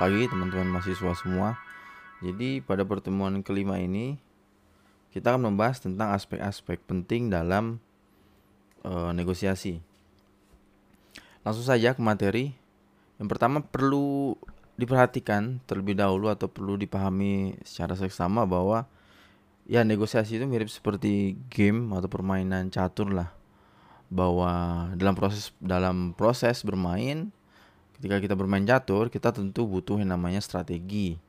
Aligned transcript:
pagi 0.00 0.24
teman-teman 0.24 0.80
mahasiswa 0.80 1.12
semua. 1.12 1.60
Jadi 2.24 2.64
pada 2.64 2.88
pertemuan 2.88 3.44
kelima 3.44 3.76
ini 3.76 4.16
kita 5.12 5.36
akan 5.36 5.52
membahas 5.52 5.84
tentang 5.84 6.16
aspek-aspek 6.16 6.80
penting 6.88 7.28
dalam 7.28 7.84
uh, 8.80 9.12
negosiasi. 9.12 9.84
Langsung 11.44 11.68
saja 11.68 11.92
ke 11.92 12.00
materi. 12.00 12.56
Yang 13.20 13.28
pertama 13.28 13.60
perlu 13.60 14.40
diperhatikan 14.80 15.60
terlebih 15.68 16.00
dahulu 16.00 16.32
atau 16.32 16.48
perlu 16.48 16.80
dipahami 16.80 17.60
secara 17.60 17.92
seksama 17.92 18.48
bahwa 18.48 18.88
ya 19.68 19.84
negosiasi 19.84 20.40
itu 20.40 20.48
mirip 20.48 20.72
seperti 20.72 21.36
game 21.52 21.92
atau 21.92 22.08
permainan 22.08 22.72
catur 22.72 23.12
lah 23.12 23.36
bahwa 24.08 24.88
dalam 24.96 25.12
proses 25.12 25.52
dalam 25.60 26.16
proses 26.16 26.64
bermain 26.64 27.28
ketika 28.00 28.16
kita 28.16 28.32
bermain 28.32 28.64
catur 28.64 29.12
kita 29.12 29.28
tentu 29.28 29.68
butuh 29.68 30.00
yang 30.00 30.16
namanya 30.16 30.40
strategi. 30.40 31.20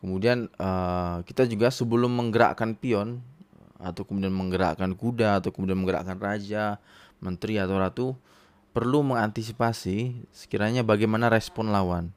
Kemudian 0.00 0.48
uh, 0.56 1.20
kita 1.28 1.44
juga 1.44 1.68
sebelum 1.68 2.08
menggerakkan 2.16 2.72
pion 2.72 3.20
atau 3.76 4.08
kemudian 4.08 4.32
menggerakkan 4.32 4.96
kuda 4.96 5.44
atau 5.44 5.52
kemudian 5.52 5.76
menggerakkan 5.76 6.16
raja 6.16 6.80
menteri 7.20 7.60
atau 7.60 7.76
ratu 7.76 8.06
perlu 8.72 9.04
mengantisipasi 9.04 10.16
sekiranya 10.32 10.80
bagaimana 10.80 11.28
respon 11.28 11.68
lawan. 11.68 12.08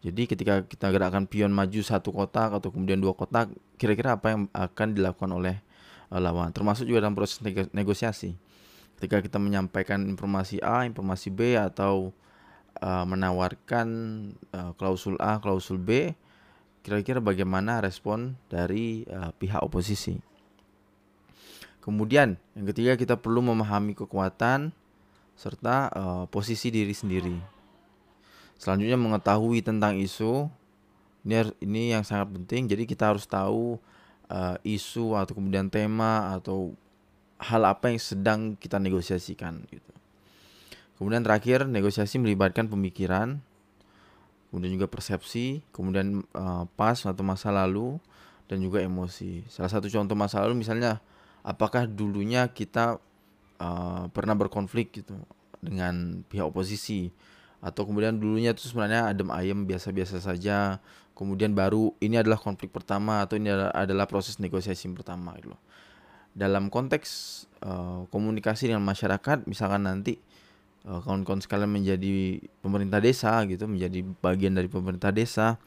Jadi 0.00 0.26
ketika 0.26 0.64
kita 0.64 0.88
gerakkan 0.90 1.28
pion 1.28 1.52
maju 1.52 1.80
satu 1.84 2.08
kotak 2.08 2.56
atau 2.56 2.72
kemudian 2.72 3.04
dua 3.04 3.12
kotak 3.12 3.52
kira-kira 3.76 4.16
apa 4.16 4.32
yang 4.32 4.40
akan 4.56 4.96
dilakukan 4.96 5.28
oleh 5.28 5.60
uh, 6.08 6.18
lawan. 6.18 6.56
Termasuk 6.56 6.88
juga 6.88 7.04
dalam 7.04 7.12
proses 7.12 7.36
negosiasi 7.76 8.32
ketika 9.02 9.18
kita 9.18 9.42
menyampaikan 9.42 10.06
informasi 10.06 10.62
A 10.62 10.86
informasi 10.86 11.34
B 11.34 11.58
atau 11.58 12.14
uh, 12.78 13.02
menawarkan 13.02 13.88
uh, 14.54 14.70
klausul 14.78 15.18
A 15.18 15.42
klausul 15.42 15.82
B 15.82 16.14
kira-kira 16.86 17.18
bagaimana 17.18 17.82
respon 17.82 18.38
dari 18.46 19.02
uh, 19.10 19.34
pihak 19.34 19.58
oposisi? 19.58 20.22
Kemudian 21.82 22.38
yang 22.54 22.66
ketiga 22.70 22.94
kita 22.94 23.18
perlu 23.18 23.42
memahami 23.42 23.98
kekuatan 23.98 24.70
serta 25.34 25.90
uh, 25.90 26.24
posisi 26.30 26.70
diri 26.70 26.94
sendiri. 26.94 27.34
Selanjutnya 28.54 28.94
mengetahui 28.94 29.66
tentang 29.66 29.98
isu. 29.98 30.46
Ini 31.26 31.58
ini 31.58 31.90
yang 31.90 32.06
sangat 32.06 32.38
penting. 32.38 32.70
Jadi 32.70 32.86
kita 32.86 33.10
harus 33.10 33.26
tahu 33.26 33.82
uh, 34.30 34.54
isu 34.62 35.18
atau 35.18 35.34
kemudian 35.34 35.66
tema 35.66 36.38
atau 36.38 36.78
hal 37.42 37.62
apa 37.66 37.90
yang 37.90 37.98
sedang 37.98 38.40
kita 38.54 38.78
negosiasikan 38.78 39.66
gitu. 39.68 39.92
Kemudian 40.96 41.26
terakhir 41.26 41.66
negosiasi 41.66 42.22
melibatkan 42.22 42.70
pemikiran, 42.70 43.42
kemudian 44.48 44.78
juga 44.78 44.86
persepsi, 44.86 45.66
kemudian 45.74 46.22
uh, 46.38 46.64
pas 46.78 46.94
atau 46.94 47.26
masa 47.26 47.50
lalu 47.50 47.98
dan 48.46 48.62
juga 48.62 48.78
emosi. 48.78 49.42
Salah 49.50 49.68
satu 49.68 49.90
contoh 49.90 50.14
masa 50.14 50.38
lalu 50.46 50.62
misalnya 50.62 51.02
apakah 51.42 51.90
dulunya 51.90 52.46
kita 52.54 53.02
uh, 53.58 54.04
pernah 54.14 54.38
berkonflik 54.38 55.02
gitu 55.02 55.18
dengan 55.58 56.22
pihak 56.26 56.46
oposisi 56.46 57.10
atau 57.62 57.86
kemudian 57.86 58.18
dulunya 58.18 58.50
itu 58.50 58.66
sebenarnya 58.66 59.14
adem 59.14 59.30
ayem 59.30 59.62
biasa-biasa 59.62 60.18
saja 60.18 60.82
kemudian 61.14 61.54
baru 61.54 61.94
ini 62.02 62.18
adalah 62.18 62.34
konflik 62.34 62.74
pertama 62.74 63.22
atau 63.22 63.38
ini 63.38 63.54
adalah, 63.54 64.10
proses 64.10 64.42
negosiasi 64.42 64.90
pertama 64.90 65.38
gitu 65.38 65.54
loh 65.54 65.62
dalam 66.32 66.72
konteks 66.72 67.44
uh, 67.64 68.08
komunikasi 68.08 68.72
dengan 68.72 68.84
masyarakat 68.84 69.44
misalkan 69.44 69.84
nanti 69.84 70.16
uh, 70.88 71.00
kawan-kawan 71.04 71.44
sekalian 71.44 71.68
menjadi 71.68 72.40
pemerintah 72.64 73.00
desa 73.04 73.44
gitu 73.44 73.68
menjadi 73.68 74.00
bagian 74.24 74.56
dari 74.56 74.68
pemerintah 74.72 75.12
desa 75.12 75.60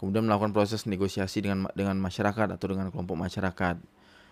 kemudian 0.00 0.24
melakukan 0.24 0.56
proses 0.56 0.88
negosiasi 0.88 1.44
dengan 1.44 1.68
dengan 1.76 2.00
masyarakat 2.00 2.56
atau 2.56 2.66
dengan 2.72 2.88
kelompok 2.88 3.16
masyarakat 3.16 3.76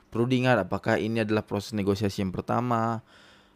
perlu 0.09 0.25
diingat 0.25 0.65
apakah 0.65 0.97
ini 0.97 1.27
adalah 1.27 1.45
proses 1.45 1.77
negosiasi 1.77 2.25
yang 2.25 2.33
pertama 2.33 3.05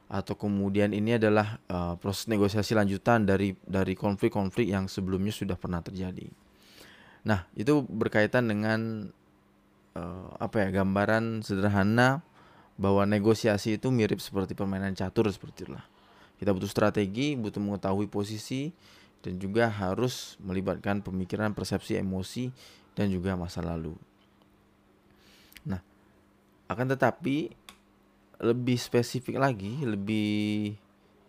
atau 0.08 0.34
kemudian 0.40 0.96
ini 0.96 1.20
adalah 1.20 1.60
uh, 1.68 1.94
proses 2.00 2.32
negosiasi 2.32 2.72
lanjutan 2.72 3.28
dari 3.28 3.52
dari 3.68 3.92
konflik-konflik 3.92 4.72
yang 4.72 4.88
sebelumnya 4.88 5.28
sudah 5.28 5.60
pernah 5.60 5.84
terjadi. 5.84 6.32
Nah, 7.28 7.44
itu 7.52 7.84
berkaitan 7.84 8.48
dengan 8.48 9.12
uh, 9.98 10.30
apa 10.38 10.62
ya 10.62 10.68
gambaran 10.82 11.42
sederhana 11.42 12.22
bahwa 12.78 13.02
negosiasi 13.02 13.82
itu 13.82 13.90
mirip 13.90 14.22
seperti 14.22 14.54
permainan 14.54 14.94
catur 14.94 15.26
seperti 15.26 15.66
itulah. 15.66 15.82
Kita 16.38 16.54
butuh 16.54 16.70
strategi, 16.70 17.34
butuh 17.34 17.58
mengetahui 17.58 18.06
posisi 18.06 18.70
dan 19.18 19.42
juga 19.42 19.66
harus 19.66 20.38
melibatkan 20.38 21.02
pemikiran, 21.02 21.50
persepsi, 21.50 21.98
emosi 21.98 22.54
dan 22.94 23.10
juga 23.10 23.34
masa 23.34 23.58
lalu. 23.66 23.98
Nah, 25.66 25.82
akan 26.70 26.94
tetapi 26.94 27.50
lebih 28.38 28.78
spesifik 28.78 29.42
lagi, 29.42 29.82
lebih 29.82 30.78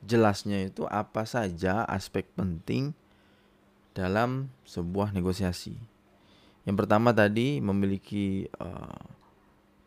jelasnya 0.05 0.69
itu 0.69 0.85
apa 0.85 1.25
saja 1.25 1.81
aspek 1.89 2.29
penting 2.37 2.93
dalam 3.97 4.53
sebuah 4.69 5.09
negosiasi. 5.11 5.75
Yang 6.69 6.85
pertama 6.85 7.09
tadi 7.09 7.57
memiliki 7.57 8.45
uh, 8.61 9.01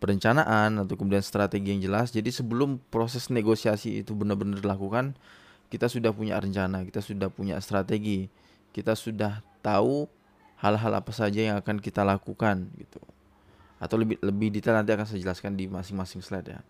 perencanaan 0.03 0.83
atau 0.83 0.99
kemudian 0.99 1.23
strategi 1.23 1.71
yang 1.71 1.79
jelas. 1.79 2.11
Jadi 2.11 2.35
sebelum 2.35 2.83
proses 2.91 3.31
negosiasi 3.31 4.03
itu 4.03 4.19
benar-benar 4.19 4.59
dilakukan, 4.59 5.15
kita 5.71 5.87
sudah 5.87 6.11
punya 6.11 6.43
rencana, 6.43 6.83
kita 6.83 6.99
sudah 6.99 7.31
punya 7.31 7.55
strategi, 7.63 8.27
kita 8.75 8.99
sudah 8.99 9.47
tahu 9.63 10.11
hal-hal 10.59 10.91
apa 10.99 11.15
saja 11.15 11.55
yang 11.55 11.57
akan 11.63 11.79
kita 11.79 12.03
lakukan 12.03 12.67
gitu. 12.75 12.99
Atau 13.79 14.03
lebih 14.03 14.19
lebih 14.19 14.51
detail 14.51 14.75
nanti 14.75 14.91
akan 14.91 15.07
saya 15.07 15.23
jelaskan 15.23 15.55
di 15.55 15.71
masing-masing 15.71 16.19
slide 16.19 16.51
ya. 16.51 16.67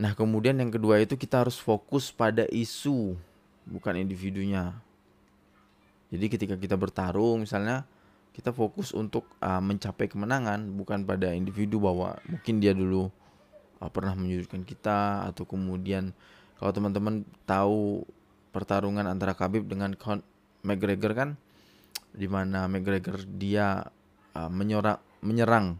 Nah, 0.00 0.16
kemudian 0.16 0.56
yang 0.56 0.72
kedua 0.72 0.96
itu 0.96 1.20
kita 1.20 1.44
harus 1.44 1.60
fokus 1.60 2.08
pada 2.08 2.48
isu, 2.48 3.20
bukan 3.68 4.00
individunya. 4.00 4.72
Jadi 6.08 6.24
ketika 6.32 6.56
kita 6.56 6.80
bertarung 6.80 7.44
misalnya 7.44 7.84
kita 8.32 8.50
fokus 8.50 8.96
untuk 8.96 9.28
uh, 9.44 9.60
mencapai 9.60 10.08
kemenangan 10.08 10.72
bukan 10.72 11.04
pada 11.04 11.36
individu 11.36 11.76
bahwa 11.80 12.16
mungkin 12.24 12.64
dia 12.64 12.72
dulu 12.72 13.12
uh, 13.80 13.90
pernah 13.92 14.16
menyudutkan 14.16 14.64
kita 14.64 15.28
atau 15.28 15.44
kemudian 15.44 16.16
kalau 16.56 16.72
teman-teman 16.72 17.28
tahu 17.44 18.08
pertarungan 18.52 19.04
antara 19.04 19.36
Khabib 19.36 19.68
dengan 19.68 19.92
Con 19.96 20.24
McGregor 20.64 21.12
kan 21.12 21.30
di 22.12 22.28
mana 22.28 22.68
McGregor 22.68 23.20
dia 23.36 23.84
uh, 24.36 24.50
menyerang 24.52 25.00
menyerang 25.20 25.76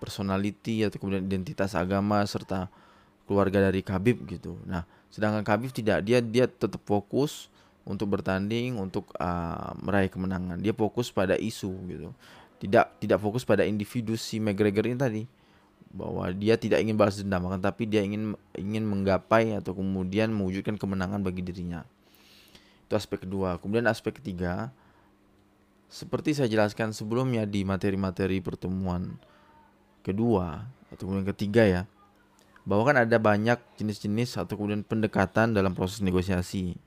personality 0.00 0.82
atau 0.82 0.98
kemudian 0.98 1.28
identitas 1.28 1.78
agama 1.78 2.24
serta 2.26 2.72
keluarga 3.28 3.70
dari 3.70 3.80
Khabib 3.86 4.26
gitu. 4.26 4.58
Nah, 4.66 4.82
sedangkan 5.08 5.46
Khabib 5.46 5.70
tidak 5.70 6.02
dia 6.02 6.18
dia 6.18 6.50
tetap 6.50 6.82
fokus 6.82 7.52
untuk 7.82 8.14
bertanding 8.14 8.78
untuk 8.78 9.10
uh, 9.18 9.74
meraih 9.82 10.10
kemenangan. 10.10 10.58
Dia 10.62 10.74
fokus 10.74 11.10
pada 11.10 11.34
isu 11.34 11.72
gitu. 11.90 12.08
Tidak 12.62 13.02
tidak 13.02 13.18
fokus 13.18 13.42
pada 13.42 13.66
individu 13.66 14.14
si 14.14 14.38
McGregor 14.38 14.86
ini 14.86 14.98
tadi 14.98 15.22
bahwa 15.92 16.24
dia 16.32 16.56
tidak 16.56 16.80
ingin 16.80 16.96
balas 16.96 17.20
dendam 17.20 17.44
akan 17.44 17.60
tapi 17.60 17.84
dia 17.84 18.00
ingin 18.00 18.32
ingin 18.56 18.86
menggapai 18.88 19.60
atau 19.60 19.76
kemudian 19.76 20.32
mewujudkan 20.32 20.78
kemenangan 20.78 21.20
bagi 21.20 21.44
dirinya. 21.44 21.84
Itu 22.86 22.96
aspek 22.96 23.26
kedua. 23.28 23.58
Kemudian 23.58 23.84
aspek 23.90 24.16
ketiga 24.22 24.70
seperti 25.92 26.32
saya 26.32 26.48
jelaskan 26.48 26.96
sebelumnya 26.96 27.44
di 27.44 27.68
materi-materi 27.68 28.40
pertemuan 28.40 29.20
kedua 30.00 30.64
atau 30.88 31.04
kemudian 31.04 31.28
ketiga 31.36 31.68
ya 31.68 31.82
bahwa 32.62 32.88
kan 32.88 32.96
ada 33.04 33.18
banyak 33.18 33.58
jenis-jenis 33.76 34.38
atau 34.38 34.54
kemudian 34.54 34.86
pendekatan 34.86 35.52
dalam 35.52 35.74
proses 35.74 36.00
negosiasi. 36.00 36.78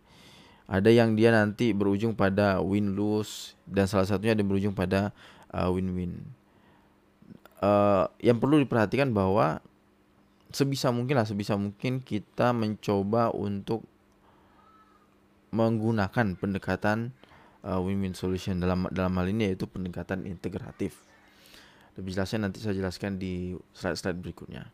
Ada 0.66 0.90
yang 0.90 1.14
dia 1.14 1.30
nanti 1.30 1.78
berujung 1.78 2.18
pada 2.18 2.58
win 2.58 2.98
lose 2.98 3.54
dan 3.70 3.86
salah 3.86 4.10
satunya 4.10 4.34
ada 4.34 4.42
yang 4.42 4.50
berujung 4.50 4.74
pada 4.74 5.14
uh, 5.54 5.70
win-win. 5.70 6.26
Uh, 7.62 8.10
yang 8.18 8.42
perlu 8.42 8.58
diperhatikan 8.58 9.14
bahwa 9.14 9.62
sebisa 10.50 10.90
mungkin 10.90 11.22
lah 11.22 11.28
sebisa 11.30 11.54
mungkin 11.54 12.02
kita 12.02 12.50
mencoba 12.52 13.30
untuk 13.30 13.86
menggunakan 15.54 16.34
pendekatan 16.36 17.14
uh, 17.62 17.78
win-win 17.78 18.18
solution 18.18 18.58
dalam 18.58 18.90
dalam 18.90 19.14
hal 19.22 19.30
ini 19.30 19.54
yaitu 19.54 19.70
pendekatan 19.70 20.26
integratif. 20.26 21.06
Lebih 21.96 22.12
jelasnya 22.12 22.50
nanti 22.50 22.60
saya 22.60 22.76
jelaskan 22.76 23.22
di 23.22 23.56
slide-slide 23.72 24.20
berikutnya. 24.20 24.68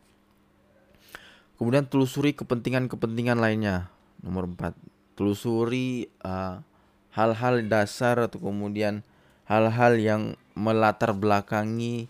Kemudian 1.62 1.86
telusuri 1.86 2.34
kepentingan-kepentingan 2.34 3.38
lainnya. 3.38 3.94
Nomor 4.26 4.50
4. 4.50 4.74
Telusuri 5.22 6.10
uh, 6.26 6.66
hal-hal 7.14 7.62
dasar 7.70 8.18
atau 8.18 8.42
kemudian 8.42 9.06
hal-hal 9.46 10.02
yang 10.02 10.34
melatar 10.58 11.14
belakangi 11.14 12.10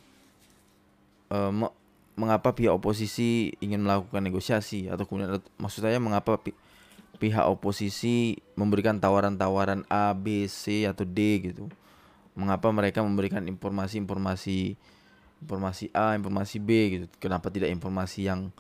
uh, 1.28 1.52
me 1.52 1.68
mengapa 2.16 2.56
pihak 2.56 2.72
oposisi 2.72 3.52
ingin 3.60 3.84
melakukan 3.84 4.24
negosiasi 4.24 4.88
atau 4.88 5.04
kemudian 5.04 5.44
maksud 5.60 5.84
saya 5.84 6.00
mengapa 6.00 6.40
pi 6.40 6.56
pihak 7.20 7.48
oposisi 7.52 8.40
memberikan 8.56 9.00
tawaran-tawaran 9.00 9.84
A, 9.92 10.16
B, 10.16 10.48
C 10.48 10.88
atau 10.88 11.04
D 11.04 11.52
gitu. 11.52 11.68
Mengapa 12.32 12.72
mereka 12.72 13.04
memberikan 13.04 13.44
informasi-informasi 13.44 14.80
informasi 15.44 15.92
A, 15.92 16.16
informasi 16.16 16.58
B 16.64 16.70
gitu. 16.96 17.06
Kenapa 17.20 17.52
tidak 17.52 17.74
informasi 17.74 18.32
yang 18.32 18.54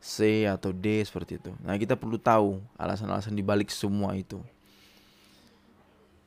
C 0.00 0.46
atau 0.46 0.70
D 0.70 1.02
seperti 1.02 1.40
itu. 1.40 1.50
Nah, 1.64 1.74
kita 1.80 1.98
perlu 1.98 2.20
tahu 2.20 2.62
alasan-alasan 2.78 3.34
dibalik 3.34 3.72
semua 3.72 4.14
itu. 4.14 4.38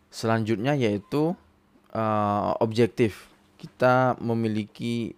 Selanjutnya 0.10 0.74
yaitu 0.74 1.38
uh, 1.94 2.52
objektif. 2.60 3.30
Kita 3.60 4.16
memiliki 4.20 5.14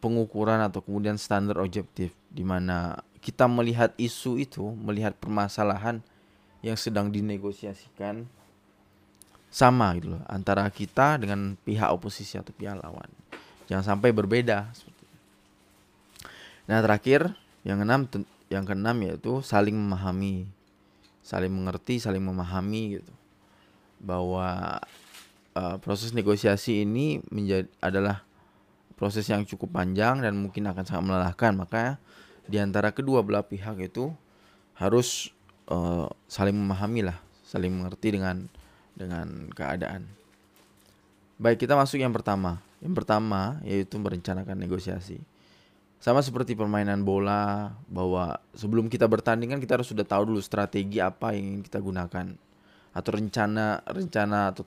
pengukuran 0.00 0.62
atau 0.62 0.80
kemudian 0.80 1.20
standar 1.20 1.60
objektif 1.60 2.14
di 2.30 2.46
mana 2.46 3.02
kita 3.20 3.44
melihat 3.50 3.92
isu 4.00 4.40
itu, 4.40 4.64
melihat 4.80 5.12
permasalahan 5.18 6.00
yang 6.64 6.78
sedang 6.78 7.12
dinegosiasikan 7.12 8.24
sama 9.50 9.92
gitu 9.98 10.14
loh 10.14 10.22
antara 10.30 10.62
kita 10.70 11.18
dengan 11.18 11.58
pihak 11.66 11.90
oposisi 11.90 12.38
atau 12.38 12.54
pihak 12.54 12.78
lawan. 12.78 13.10
Jangan 13.66 13.98
sampai 13.98 14.14
berbeda 14.14 14.70
Nah, 16.70 16.78
terakhir 16.86 17.34
yang 17.66 17.80
keenam 17.80 18.08
yang 18.50 18.64
keenam 18.66 18.96
yaitu 19.06 19.40
saling 19.44 19.76
memahami. 19.76 20.48
Saling 21.20 21.52
mengerti, 21.52 22.00
saling 22.00 22.24
memahami 22.24 22.98
gitu. 23.00 23.12
Bahwa 24.00 24.80
uh, 25.54 25.76
proses 25.78 26.10
negosiasi 26.16 26.82
ini 26.82 27.20
menjadi 27.28 27.68
adalah 27.78 28.24
proses 28.96 29.24
yang 29.28 29.48
cukup 29.48 29.72
panjang 29.72 30.20
dan 30.20 30.36
mungkin 30.36 30.66
akan 30.68 30.84
sangat 30.84 31.04
melelahkan. 31.06 31.52
Maka 31.56 32.00
di 32.48 32.58
antara 32.58 32.90
kedua 32.90 33.22
belah 33.22 33.46
pihak 33.46 33.78
itu 33.80 34.10
harus 34.74 35.30
uh, 35.68 36.08
saling 36.26 36.56
memahami 36.56 37.06
lah, 37.06 37.18
saling 37.46 37.70
mengerti 37.70 38.16
dengan 38.16 38.48
dengan 38.96 39.48
keadaan. 39.54 40.04
Baik, 41.40 41.64
kita 41.64 41.72
masuk 41.72 42.00
yang 42.00 42.12
pertama. 42.12 42.60
Yang 42.84 42.94
pertama 43.00 43.60
yaitu 43.64 43.96
merencanakan 43.96 44.56
negosiasi. 44.60 45.20
Sama 46.00 46.24
seperti 46.24 46.56
permainan 46.56 47.04
bola 47.04 47.76
bahwa 47.92 48.40
sebelum 48.56 48.88
kita 48.88 49.04
bertanding 49.04 49.52
kan 49.52 49.60
kita 49.60 49.76
harus 49.76 49.92
sudah 49.92 50.08
tahu 50.08 50.32
dulu 50.32 50.40
strategi 50.40 50.96
apa 50.96 51.36
yang 51.36 51.60
ingin 51.60 51.62
kita 51.68 51.76
gunakan 51.76 52.26
atau 52.96 53.10
rencana 53.12 53.84
rencana 53.84 54.48
atau 54.48 54.64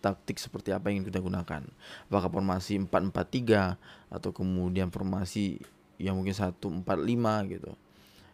taktik 0.00 0.40
seperti 0.40 0.72
apa 0.72 0.88
yang 0.88 1.04
kita 1.04 1.20
gunakan. 1.20 1.68
Apakah 2.08 2.32
formasi 2.32 2.80
4-4-3 2.80 3.76
atau 4.08 4.30
kemudian 4.32 4.88
formasi 4.88 5.60
yang 6.00 6.16
mungkin 6.16 6.32
1-4-5 6.32 7.52
gitu. 7.52 7.70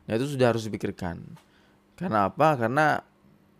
Nah, 0.06 0.12
itu 0.14 0.26
sudah 0.30 0.54
harus 0.54 0.62
dipikirkan. 0.70 1.18
Karena 1.98 2.30
apa? 2.30 2.54
Karena 2.54 3.02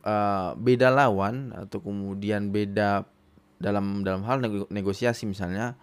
uh, 0.06 0.54
beda 0.54 0.94
lawan 0.94 1.50
atau 1.50 1.82
kemudian 1.82 2.54
beda 2.54 3.02
dalam 3.58 4.06
dalam 4.06 4.22
hal 4.22 4.38
negosiasi 4.70 5.26
misalnya 5.26 5.74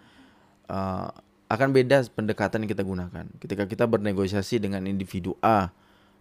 uh, 0.72 1.10
akan 1.54 1.70
beda 1.70 2.02
pendekatan 2.10 2.66
yang 2.66 2.72
kita 2.74 2.82
gunakan. 2.82 3.26
Ketika 3.38 3.70
kita 3.70 3.86
bernegosiasi 3.86 4.58
dengan 4.58 4.90
individu 4.90 5.38
A, 5.46 5.70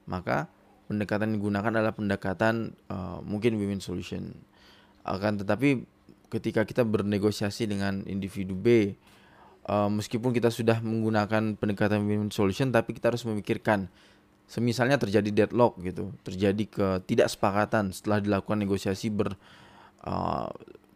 maka 0.05 0.53
pendekatan 0.93 1.33
yang 1.33 1.41
digunakan 1.41 1.73
adalah 1.73 1.95
pendekatan 1.97 2.77
uh, 2.93 3.25
mungkin 3.25 3.57
win-win 3.57 3.81
solution 3.81 4.37
akan 5.09 5.41
tetapi 5.41 5.89
ketika 6.29 6.69
kita 6.69 6.85
bernegosiasi 6.85 7.65
dengan 7.65 8.05
individu 8.05 8.53
B 8.53 8.93
uh, 9.69 9.89
meskipun 9.89 10.37
kita 10.37 10.53
sudah 10.53 10.85
menggunakan 10.85 11.57
pendekatan 11.57 12.05
win 12.05 12.29
solution 12.29 12.69
tapi 12.69 12.93
kita 12.93 13.15
harus 13.15 13.25
memikirkan 13.25 13.89
semisalnya 14.47 15.01
terjadi 15.01 15.45
deadlock 15.47 15.81
gitu 15.81 16.13
terjadi 16.27 16.65
ketidaksepakatan 16.69 17.95
setelah 17.95 18.21
dilakukan 18.21 18.61
negosiasi 18.61 19.09
ber 19.09 19.35
uh, 20.05 20.51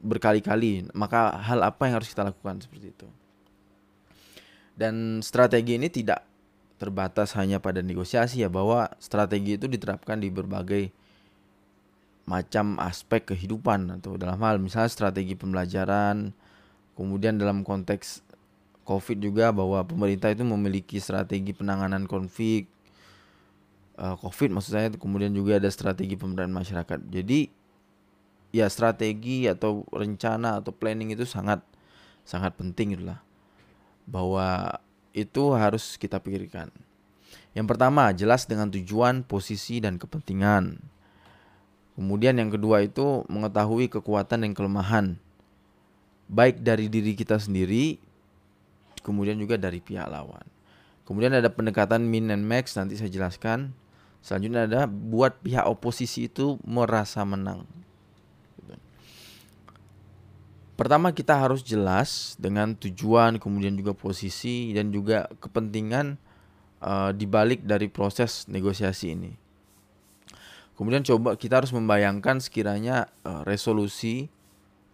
berkali-kali 0.04 0.92
maka 0.92 1.34
hal 1.40 1.64
apa 1.64 1.88
yang 1.88 1.98
harus 1.98 2.12
kita 2.12 2.26
lakukan 2.26 2.60
seperti 2.60 2.92
itu 2.92 3.08
dan 4.76 5.24
strategi 5.24 5.80
ini 5.80 5.88
tidak 5.88 6.22
terbatas 6.76 7.32
hanya 7.34 7.56
pada 7.56 7.80
negosiasi 7.80 8.44
ya 8.44 8.52
bahwa 8.52 8.92
strategi 9.00 9.56
itu 9.56 9.64
diterapkan 9.64 10.20
di 10.20 10.28
berbagai 10.28 10.92
macam 12.28 12.76
aspek 12.82 13.32
kehidupan 13.32 14.00
atau 14.00 14.20
dalam 14.20 14.36
hal 14.44 14.60
misalnya 14.60 14.92
strategi 14.92 15.32
pembelajaran 15.32 16.36
kemudian 16.92 17.40
dalam 17.40 17.64
konteks 17.64 18.20
covid 18.84 19.18
juga 19.18 19.50
bahwa 19.56 19.80
pemerintah 19.88 20.30
itu 20.30 20.44
memiliki 20.44 21.00
strategi 21.00 21.56
penanganan 21.56 22.04
konflik 22.04 22.68
uh, 23.98 24.16
covid 24.20 24.52
maksud 24.52 24.72
saya 24.76 24.88
kemudian 24.92 25.32
juga 25.32 25.58
ada 25.58 25.68
strategi 25.72 26.14
pemberdayaan 26.14 26.54
masyarakat. 26.54 27.00
Jadi 27.08 27.50
ya 28.54 28.70
strategi 28.70 29.50
atau 29.50 29.84
rencana 29.90 30.62
atau 30.62 30.72
planning 30.72 31.12
itu 31.12 31.26
sangat 31.26 31.60
sangat 32.22 32.54
penting 32.56 32.96
itulah 32.96 33.25
bahwa 34.06 34.78
itu 35.12 35.52
harus 35.52 36.00
kita 36.00 36.22
pikirkan 36.22 36.70
yang 37.52 37.68
pertama 37.68 38.08
jelas 38.14 38.46
dengan 38.46 38.70
tujuan 38.70 39.26
posisi 39.26 39.82
dan 39.82 39.98
kepentingan 40.00 40.78
Kemudian 41.96 42.36
yang 42.36 42.52
kedua 42.52 42.84
itu 42.84 43.24
mengetahui 43.24 43.88
kekuatan 43.88 44.44
dan 44.44 44.52
kelemahan 44.52 45.16
baik 46.28 46.60
dari 46.60 46.92
diri 46.92 47.16
kita 47.16 47.40
sendiri 47.40 47.96
kemudian 49.00 49.40
juga 49.40 49.56
dari 49.56 49.80
pihak 49.80 50.04
lawan. 50.04 50.44
Kemudian 51.08 51.32
ada 51.32 51.48
pendekatan 51.48 52.04
min 52.04 52.28
and 52.28 52.44
max 52.44 52.76
nanti 52.76 53.00
saya 53.00 53.08
jelaskan. 53.08 53.72
Selanjutnya 54.20 54.68
ada 54.68 54.80
buat 54.90 55.40
pihak 55.40 55.64
oposisi 55.64 56.28
itu 56.28 56.60
merasa 56.66 57.22
menang. 57.22 57.62
Pertama 60.76 61.08
kita 61.16 61.40
harus 61.40 61.64
jelas 61.64 62.36
dengan 62.36 62.76
tujuan 62.76 63.40
kemudian 63.40 63.72
juga 63.80 63.96
posisi 63.96 64.76
dan 64.76 64.92
juga 64.92 65.24
kepentingan 65.40 66.20
uh, 66.84 67.16
dibalik 67.16 67.64
dari 67.64 67.88
proses 67.88 68.44
negosiasi 68.44 69.16
ini. 69.16 69.32
Kemudian 70.76 71.00
coba 71.00 71.40
kita 71.40 71.64
harus 71.64 71.72
membayangkan 71.72 72.44
sekiranya 72.44 73.08
uh, 73.24 73.40
resolusi 73.48 74.28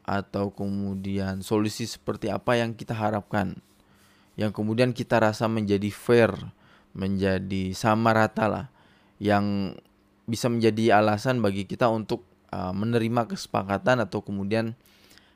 atau 0.07 0.55
kemudian 0.55 1.43
solusi 1.43 1.91
seperti 1.91 2.31
apa 2.31 2.63
yang 2.63 2.79
kita 2.79 2.95
harapkan. 2.95 3.59
Yang 4.39 4.63
kemudian 4.63 4.95
kita 4.95 5.19
rasa 5.19 5.51
menjadi 5.51 5.91
fair, 5.91 6.31
menjadi 6.95 7.75
sama 7.75 8.15
rata 8.15 8.47
lah. 8.47 8.67
Yang 9.19 9.79
bisa 10.31 10.47
menjadi 10.47 11.03
alasan 11.03 11.43
bagi 11.43 11.67
kita 11.67 11.91
untuk 11.91 12.23
uh, 12.55 12.71
menerima 12.71 13.27
kesepakatan 13.27 14.07
atau 14.07 14.23
kemudian 14.23 14.79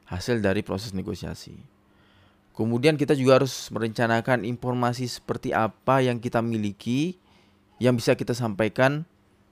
hasil 0.07 0.43
dari 0.43 0.63
proses 0.63 0.95
negosiasi. 0.95 1.59
Kemudian 2.57 2.97
kita 2.97 3.13
juga 3.13 3.43
harus 3.43 3.69
merencanakan 3.69 4.49
informasi 4.49 5.05
seperti 5.05 5.53
apa 5.53 6.01
yang 6.01 6.17
kita 6.17 6.41
miliki 6.41 7.21
yang 7.77 7.93
bisa 7.93 8.17
kita 8.17 8.33
sampaikan 8.33 9.05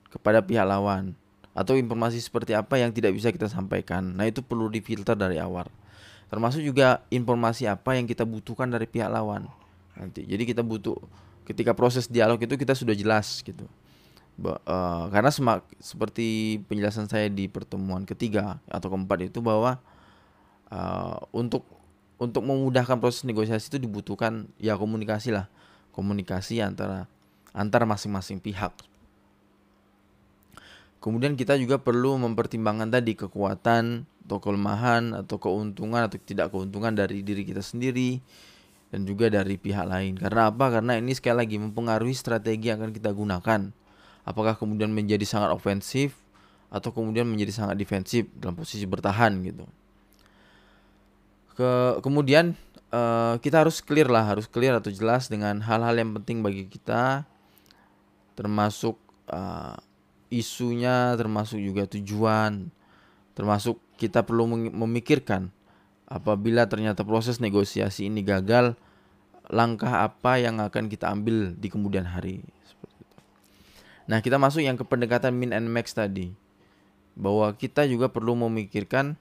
kepada 0.09 0.41
pihak 0.41 0.65
lawan 0.65 1.13
atau 1.53 1.77
informasi 1.77 2.17
seperti 2.17 2.57
apa 2.57 2.81
yang 2.81 2.89
tidak 2.89 3.13
bisa 3.13 3.29
kita 3.29 3.45
sampaikan. 3.45 4.17
Nah, 4.17 4.25
itu 4.25 4.41
perlu 4.41 4.67
difilter 4.67 5.13
dari 5.13 5.37
awal. 5.37 5.69
Termasuk 6.27 6.65
juga 6.65 7.05
informasi 7.13 7.69
apa 7.69 7.93
yang 7.93 8.09
kita 8.09 8.25
butuhkan 8.25 8.67
dari 8.67 8.89
pihak 8.89 9.07
lawan. 9.07 9.47
Nanti. 9.95 10.25
Jadi 10.25 10.43
kita 10.43 10.65
butuh 10.65 10.97
ketika 11.45 11.77
proses 11.77 12.09
dialog 12.09 12.41
itu 12.41 12.57
kita 12.57 12.73
sudah 12.73 12.97
jelas 12.97 13.45
gitu. 13.45 13.69
Uh, 14.35 15.07
karena 15.15 15.31
seperti 15.79 16.59
penjelasan 16.67 17.07
saya 17.07 17.31
di 17.31 17.47
pertemuan 17.47 18.03
ketiga 18.03 18.59
atau 18.67 18.91
keempat 18.91 19.31
itu 19.31 19.39
bahwa 19.39 19.79
uh, 20.71 21.19
untuk 21.35 21.67
untuk 22.15 22.41
memudahkan 22.47 22.97
proses 23.03 23.27
negosiasi 23.27 23.67
itu 23.67 23.77
dibutuhkan 23.81 24.47
ya 24.55 24.79
komunikasi 24.79 25.35
lah 25.35 25.51
komunikasi 25.91 26.63
antara 26.63 27.11
antara 27.51 27.83
masing-masing 27.83 28.39
pihak 28.39 28.71
Kemudian 31.05 31.37
kita 31.37 31.53
juga 31.61 31.77
perlu 31.77 32.17
mempertimbangkan 32.17 32.89
tadi 32.89 33.13
kekuatan 33.13 34.09
atau 34.25 34.41
kelemahan 34.41 35.13
atau 35.13 35.37
keuntungan 35.37 36.09
atau 36.09 36.17
tidak 36.17 36.49
keuntungan 36.49 36.97
dari 36.97 37.21
diri 37.21 37.45
kita 37.45 37.61
sendiri 37.61 38.25
dan 38.89 39.05
juga 39.05 39.29
dari 39.29 39.53
pihak 39.53 39.85
lain. 39.85 40.17
Karena 40.17 40.49
apa? 40.49 40.73
Karena 40.73 40.97
ini 40.97 41.13
sekali 41.13 41.45
lagi 41.45 41.61
mempengaruhi 41.61 42.17
strategi 42.17 42.73
yang 42.73 42.81
akan 42.81 42.89
kita 42.89 43.13
gunakan. 43.13 43.69
Apakah 44.25 44.57
kemudian 44.57 44.89
menjadi 44.89 45.21
sangat 45.29 45.53
ofensif 45.53 46.17
atau 46.73 46.89
kemudian 46.89 47.29
menjadi 47.29 47.53
sangat 47.53 47.77
defensif 47.77 48.25
dalam 48.33 48.57
posisi 48.57 48.89
bertahan 48.89 49.45
gitu. 49.45 49.69
Ke, 51.55 52.03
kemudian 52.03 52.53
uh, 52.91 53.39
kita 53.39 53.63
harus 53.63 53.79
clear 53.79 54.11
lah, 54.11 54.27
harus 54.27 54.45
clear 54.45 54.75
atau 54.75 54.91
jelas 54.91 55.31
dengan 55.31 55.63
hal-hal 55.63 55.95
yang 55.95 56.11
penting 56.19 56.43
bagi 56.43 56.67
kita 56.67 57.23
termasuk 58.35 58.99
uh, 59.31 59.79
isunya 60.27 61.15
termasuk 61.15 61.55
juga 61.63 61.87
tujuan 61.87 62.67
termasuk 63.31 63.79
kita 63.95 64.27
perlu 64.27 64.43
memikirkan 64.67 65.47
apabila 66.11 66.67
ternyata 66.67 67.07
proses 67.07 67.39
negosiasi 67.39 68.11
ini 68.11 68.19
gagal 68.27 68.75
langkah 69.47 70.03
apa 70.03 70.35
yang 70.35 70.59
akan 70.59 70.91
kita 70.91 71.07
ambil 71.07 71.55
di 71.55 71.71
kemudian 71.71 72.03
hari 72.03 72.43
Nah, 74.05 74.21
kita 74.21 74.37
masuk 74.37 74.61
yang 74.61 74.77
ke 74.77 74.85
pendekatan 74.85 75.33
min 75.33 75.49
and 75.49 75.65
max 75.65 75.93
tadi. 75.97 76.33
Bahwa 77.17 77.49
kita 77.57 77.89
juga 77.89 78.11
perlu 78.11 78.37
memikirkan 78.37 79.17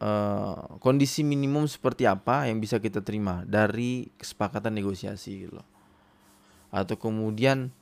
uh, 0.00 0.78
kondisi 0.82 1.22
minimum 1.22 1.68
seperti 1.70 2.08
apa 2.08 2.48
yang 2.48 2.60
bisa 2.60 2.80
kita 2.80 3.00
terima 3.00 3.44
dari 3.48 4.10
kesepakatan 4.16 4.74
negosiasi 4.76 5.46
gitu 5.46 5.60
loh. 5.60 5.68
Atau 6.72 7.00
kemudian 7.00 7.72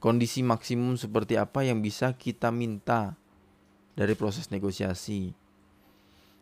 kondisi 0.00 0.40
maksimum 0.40 0.96
seperti 0.96 1.36
apa 1.36 1.62
yang 1.62 1.84
bisa 1.84 2.16
kita 2.16 2.48
minta 2.50 3.14
dari 3.94 4.16
proses 4.16 4.48
negosiasi. 4.48 5.36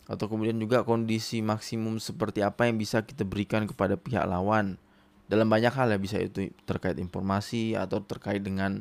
Atau 0.09 0.33
kemudian 0.33 0.57
juga 0.57 0.89
kondisi 0.89 1.45
maksimum 1.45 2.01
seperti 2.01 2.41
apa 2.41 2.65
yang 2.65 2.81
bisa 2.81 3.05
kita 3.05 3.29
berikan 3.29 3.69
kepada 3.69 4.01
pihak 4.01 4.25
lawan 4.25 4.81
dalam 5.29 5.45
banyak 5.53 5.71
hal 5.77 5.93
ya 5.93 6.01
bisa 6.01 6.17
itu 6.17 6.49
terkait 6.65 6.97
informasi 6.97 7.77
atau 7.77 8.01
terkait 8.01 8.41
dengan 8.41 8.81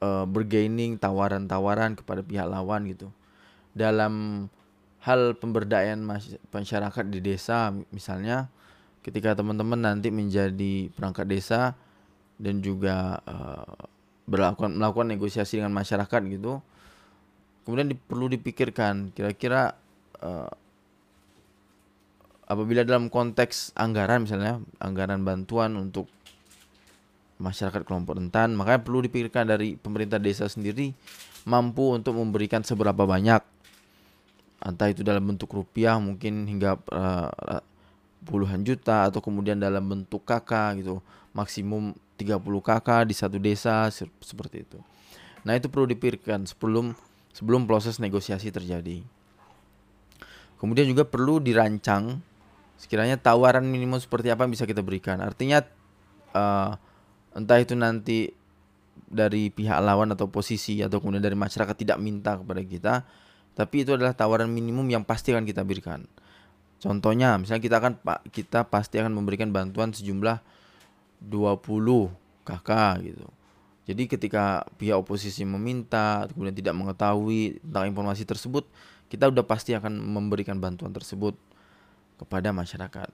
uh, 0.00 0.24
bergaining 0.24 0.96
tawaran-tawaran 0.96 1.92
kepada 1.92 2.24
pihak 2.24 2.48
lawan 2.48 2.88
gitu 2.88 3.12
dalam 3.76 4.48
hal 5.06 5.38
pemberdayaan 5.38 6.02
masyarakat 6.50 7.04
di 7.06 7.22
desa 7.22 7.70
misalnya 7.94 8.50
ketika 9.06 9.38
teman-teman 9.38 9.78
nanti 9.78 10.10
menjadi 10.10 10.90
perangkat 10.90 11.26
desa 11.30 11.78
dan 12.38 12.58
juga 12.60 13.22
uh, 13.24 13.88
melakukan 14.28 14.74
melakukan 14.74 15.08
negosiasi 15.14 15.62
dengan 15.62 15.72
masyarakat 15.72 16.20
gitu 16.28 16.60
kemudian 17.64 17.88
di, 17.88 17.96
perlu 17.96 18.26
dipikirkan 18.28 19.14
kira-kira 19.14 19.72
uh, 20.20 20.50
apabila 22.48 22.82
dalam 22.82 23.08
konteks 23.12 23.76
anggaran 23.78 24.24
misalnya 24.24 24.58
anggaran 24.82 25.22
bantuan 25.22 25.76
untuk 25.78 26.10
masyarakat 27.38 27.86
kelompok 27.86 28.18
rentan 28.18 28.52
makanya 28.58 28.82
perlu 28.82 29.04
dipikirkan 29.04 29.46
dari 29.46 29.78
pemerintah 29.78 30.18
desa 30.18 30.50
sendiri 30.50 30.90
mampu 31.46 31.94
untuk 31.94 32.18
memberikan 32.18 32.66
seberapa 32.66 33.06
banyak 33.06 33.57
entah 34.58 34.90
itu 34.90 35.06
dalam 35.06 35.22
bentuk 35.22 35.54
rupiah 35.54 35.96
mungkin 36.02 36.46
hingga 36.50 36.78
uh, 36.90 37.62
puluhan 38.26 38.66
juta 38.66 39.06
atau 39.08 39.22
kemudian 39.22 39.56
dalam 39.56 39.86
bentuk 39.86 40.26
kakak 40.26 40.82
gitu 40.82 40.98
maksimum 41.32 41.94
30 42.18 42.42
kakak 42.42 43.06
di 43.06 43.14
satu 43.14 43.38
desa 43.38 43.86
seperti 44.18 44.66
itu. 44.66 44.78
Nah, 45.46 45.54
itu 45.54 45.70
perlu 45.70 45.86
dipikirkan 45.86 46.42
sebelum 46.50 46.92
sebelum 47.30 47.70
proses 47.70 48.02
negosiasi 48.02 48.50
terjadi. 48.50 49.06
Kemudian 50.58 50.90
juga 50.90 51.06
perlu 51.06 51.38
dirancang 51.38 52.18
sekiranya 52.74 53.14
tawaran 53.14 53.62
minimum 53.62 54.02
seperti 54.02 54.34
apa 54.34 54.42
yang 54.42 54.52
bisa 54.58 54.66
kita 54.66 54.82
berikan. 54.82 55.22
Artinya 55.22 55.62
uh, 56.34 56.74
entah 57.38 57.58
itu 57.62 57.78
nanti 57.78 58.34
dari 59.06 59.54
pihak 59.54 59.78
lawan 59.78 60.10
atau 60.10 60.26
posisi 60.26 60.82
atau 60.82 60.98
kemudian 60.98 61.22
dari 61.22 61.38
masyarakat 61.38 61.74
tidak 61.78 62.02
minta 62.02 62.34
kepada 62.34 62.62
kita, 62.66 62.94
tapi 63.58 63.82
itu 63.82 63.98
adalah 63.98 64.14
tawaran 64.14 64.46
minimum 64.46 64.86
yang 64.86 65.02
pasti 65.02 65.34
akan 65.34 65.42
kita 65.42 65.66
berikan. 65.66 66.06
Contohnya, 66.78 67.34
misalnya 67.42 67.58
kita 67.58 67.82
akan 67.82 67.98
kita 68.30 68.70
pasti 68.70 69.02
akan 69.02 69.10
memberikan 69.10 69.50
bantuan 69.50 69.90
sejumlah 69.90 70.38
20 71.26 71.66
KK 72.46 72.70
gitu. 73.02 73.26
Jadi 73.90 74.02
ketika 74.06 74.62
pihak 74.78 74.94
oposisi 74.94 75.42
meminta 75.42 76.30
kemudian 76.30 76.54
tidak 76.54 76.78
mengetahui 76.78 77.58
tentang 77.66 77.90
informasi 77.90 78.22
tersebut, 78.22 78.62
kita 79.10 79.26
udah 79.26 79.42
pasti 79.42 79.74
akan 79.74 79.98
memberikan 80.06 80.62
bantuan 80.62 80.94
tersebut 80.94 81.34
kepada 82.14 82.54
masyarakat. 82.54 83.10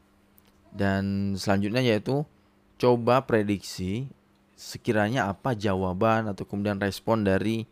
Dan 0.74 1.32
selanjutnya 1.40 1.80
yaitu 1.80 2.28
coba 2.76 3.24
prediksi 3.24 4.12
sekiranya 4.60 5.32
apa 5.32 5.56
jawaban 5.56 6.28
atau 6.28 6.44
kemudian 6.44 6.76
respon 6.76 7.24
dari 7.24 7.64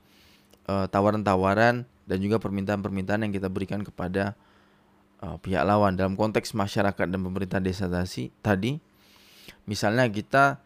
tawaran 0.64 0.88
tawaran-tawaran 0.88 1.91
dan 2.06 2.18
juga 2.18 2.42
permintaan-permintaan 2.42 3.28
yang 3.28 3.32
kita 3.32 3.48
berikan 3.48 3.82
kepada 3.86 4.34
uh, 5.22 5.38
pihak 5.38 5.62
lawan 5.62 5.94
dalam 5.94 6.18
konteks 6.18 6.52
masyarakat 6.52 7.06
dan 7.06 7.20
pemerintah 7.22 7.62
desa 7.62 7.86
tadi. 8.42 8.78
Misalnya 9.66 10.10
kita 10.10 10.58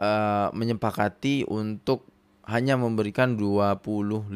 uh, 0.00 0.48
menyepakati 0.56 1.44
untuk 1.48 2.08
hanya 2.48 2.74
memberikan 2.74 3.38
25 3.38 4.32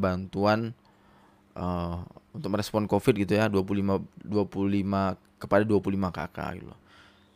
bantuan 0.00 0.72
uh, 1.58 2.00
untuk 2.32 2.48
merespon 2.54 2.88
Covid 2.88 3.14
gitu 3.20 3.36
ya 3.36 3.50
25 3.52 4.00
25 4.24 5.42
kepada 5.42 5.62
25 5.66 6.16
kakak 6.16 6.50
gitu. 6.62 6.74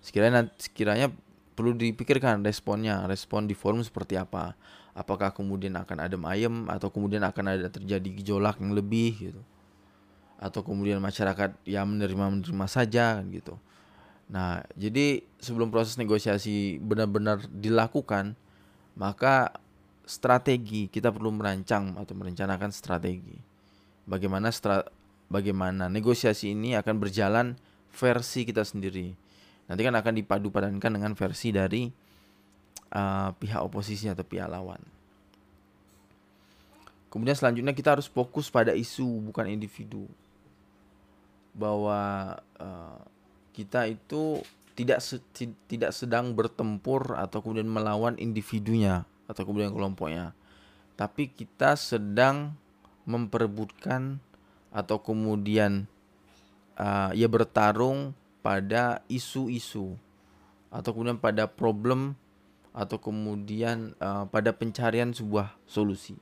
Sekiranya 0.01 0.49
sekiranya 0.57 1.09
perlu 1.55 1.73
dipikirkan 1.75 2.43
responnya, 2.43 3.05
respon 3.07 3.47
di 3.47 3.55
forum 3.55 3.81
seperti 3.81 4.19
apa. 4.19 4.59
Apakah 4.95 5.35
kemudian 5.35 5.75
akan 5.75 6.07
ada 6.07 6.17
ayem 6.31 6.71
atau 6.71 6.89
kemudian 6.89 7.27
akan 7.27 7.45
ada 7.59 7.69
terjadi 7.69 8.09
gejolak 8.23 8.63
yang 8.63 8.73
lebih 8.79 9.11
gitu. 9.31 9.43
Atau 10.39 10.63
kemudian 10.63 11.03
masyarakat 11.03 11.59
yang 11.67 11.91
menerima 11.91 12.41
menerima 12.41 12.67
saja 12.71 13.19
kan 13.19 13.27
gitu. 13.35 13.59
Nah, 14.31 14.63
jadi 14.79 15.21
sebelum 15.43 15.69
proses 15.69 15.99
negosiasi 15.99 16.79
benar-benar 16.81 17.43
dilakukan, 17.51 18.39
maka 18.95 19.53
strategi 20.07 20.87
kita 20.89 21.11
perlu 21.11 21.35
merancang 21.35 21.97
atau 21.99 22.15
merencanakan 22.15 22.71
strategi 22.71 23.55
bagaimana 24.05 24.53
stra 24.53 24.85
bagaimana 25.33 25.89
negosiasi 25.89 26.53
ini 26.53 26.77
akan 26.77 26.95
berjalan 27.01 27.47
versi 27.91 28.45
kita 28.45 28.63
sendiri. 28.63 29.17
Nanti 29.65 29.81
kan 29.81 29.97
akan 29.97 30.13
dipadu 30.21 30.53
padankan 30.53 30.93
dengan 31.01 31.13
versi 31.17 31.49
dari 31.51 31.89
uh, 32.95 33.35
pihak 33.37 33.61
oposisi 33.61 34.07
atau 34.07 34.23
pihak 34.23 34.47
lawan. 34.47 34.81
Kemudian 37.11 37.37
selanjutnya 37.39 37.75
kita 37.75 37.95
harus 37.95 38.11
fokus 38.11 38.51
pada 38.51 38.75
isu 38.75 39.31
bukan 39.31 39.51
individu. 39.51 40.07
Bahwa 41.55 42.35
uh, 42.59 42.99
kita 43.55 43.87
itu 43.87 44.43
tidak 44.75 44.99
se 44.99 45.23
tidak 45.71 45.95
sedang 45.95 46.35
bertempur 46.35 47.15
atau 47.15 47.39
kemudian 47.39 47.71
melawan 47.71 48.19
individunya 48.19 49.07
atau 49.31 49.47
kemudian 49.47 49.71
kelompoknya. 49.71 50.35
Tapi 50.99 51.31
kita 51.31 51.79
sedang 51.79 52.59
memperebutkan 53.07 54.19
atau 54.75 54.99
kemudian 54.99 55.87
uh, 56.75 57.15
ia 57.15 57.31
bertarung 57.31 58.11
pada 58.43 59.07
isu-isu 59.07 59.95
atau 60.75 60.91
kemudian 60.91 61.23
pada 61.23 61.47
problem 61.47 62.19
atau 62.75 62.99
kemudian 62.99 63.95
uh, 64.03 64.27
pada 64.27 64.51
pencarian 64.51 65.15
sebuah 65.15 65.55
solusi. 65.65 66.19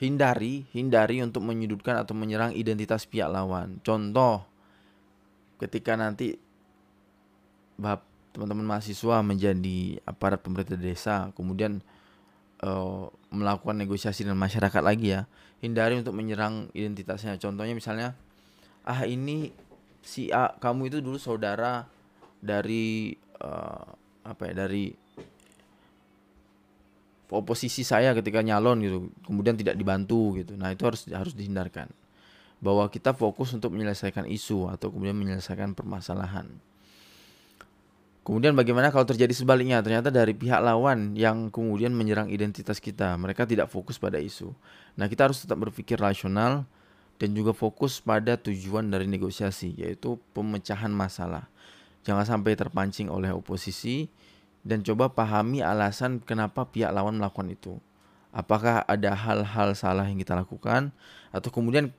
Hindari, 0.00 0.64
hindari 0.72 1.20
untuk 1.20 1.44
menyudutkan 1.44 1.98
atau 2.00 2.16
menyerang 2.16 2.56
identitas 2.56 3.04
pihak 3.04 3.28
lawan. 3.28 3.82
Contoh, 3.84 4.48
ketika 5.60 5.92
nanti 5.98 6.40
teman-teman 8.32 8.64
mahasiswa 8.64 9.20
menjadi 9.20 10.00
aparat 10.08 10.40
pemerintah 10.40 10.78
desa, 10.80 11.28
kemudian 11.36 11.84
uh, 12.64 13.12
melakukan 13.32 13.76
negosiasi 13.76 14.24
dengan 14.24 14.40
masyarakat 14.40 14.82
lagi 14.84 15.16
ya 15.16 15.26
hindari 15.60 16.00
untuk 16.00 16.16
menyerang 16.16 16.72
identitasnya 16.72 17.36
contohnya 17.36 17.76
misalnya 17.76 18.16
ah 18.84 19.04
ini 19.04 19.52
si 20.00 20.32
A 20.32 20.56
kamu 20.56 20.88
itu 20.88 20.98
dulu 21.04 21.20
saudara 21.20 21.84
dari 22.40 23.12
uh, 23.44 23.99
apa 24.26 24.50
ya 24.50 24.66
dari 24.66 24.92
oposisi 27.30 27.86
saya 27.86 28.10
ketika 28.12 28.42
nyalon 28.42 28.78
gitu 28.82 28.98
kemudian 29.22 29.54
tidak 29.54 29.78
dibantu 29.78 30.36
gitu 30.40 30.58
nah 30.58 30.74
itu 30.74 30.82
harus 30.82 31.06
harus 31.10 31.32
dihindarkan 31.32 31.86
bahwa 32.60 32.84
kita 32.92 33.16
fokus 33.16 33.54
untuk 33.56 33.72
menyelesaikan 33.72 34.28
isu 34.28 34.68
atau 34.68 34.92
kemudian 34.92 35.16
menyelesaikan 35.16 35.72
permasalahan 35.72 36.60
Kemudian 38.20 38.52
bagaimana 38.52 38.92
kalau 38.92 39.08
terjadi 39.08 39.32
sebaliknya? 39.32 39.80
Ternyata 39.80 40.12
dari 40.12 40.36
pihak 40.36 40.60
lawan 40.60 41.16
yang 41.16 41.48
kemudian 41.48 41.90
menyerang 41.96 42.28
identitas 42.28 42.76
kita. 42.76 43.16
Mereka 43.16 43.48
tidak 43.48 43.72
fokus 43.72 43.96
pada 43.96 44.20
isu. 44.20 44.52
Nah, 45.00 45.08
kita 45.08 45.26
harus 45.26 45.40
tetap 45.40 45.56
berpikir 45.56 45.96
rasional 45.96 46.68
dan 47.16 47.32
juga 47.32 47.56
fokus 47.56 47.96
pada 47.98 48.36
tujuan 48.36 48.92
dari 48.92 49.08
negosiasi, 49.08 49.72
yaitu 49.72 50.20
pemecahan 50.36 50.92
masalah. 50.92 51.48
Jangan 52.04 52.24
sampai 52.24 52.56
terpancing 52.56 53.12
oleh 53.12 53.30
oposisi 53.32 54.08
dan 54.64 54.84
coba 54.84 55.12
pahami 55.12 55.60
alasan 55.64 56.20
kenapa 56.20 56.68
pihak 56.68 56.92
lawan 56.92 57.20
melakukan 57.20 57.52
itu. 57.52 57.76
Apakah 58.30 58.86
ada 58.86 59.12
hal-hal 59.12 59.74
salah 59.74 60.06
yang 60.06 60.20
kita 60.20 60.38
lakukan 60.38 60.94
atau 61.34 61.50
kemudian 61.50 61.90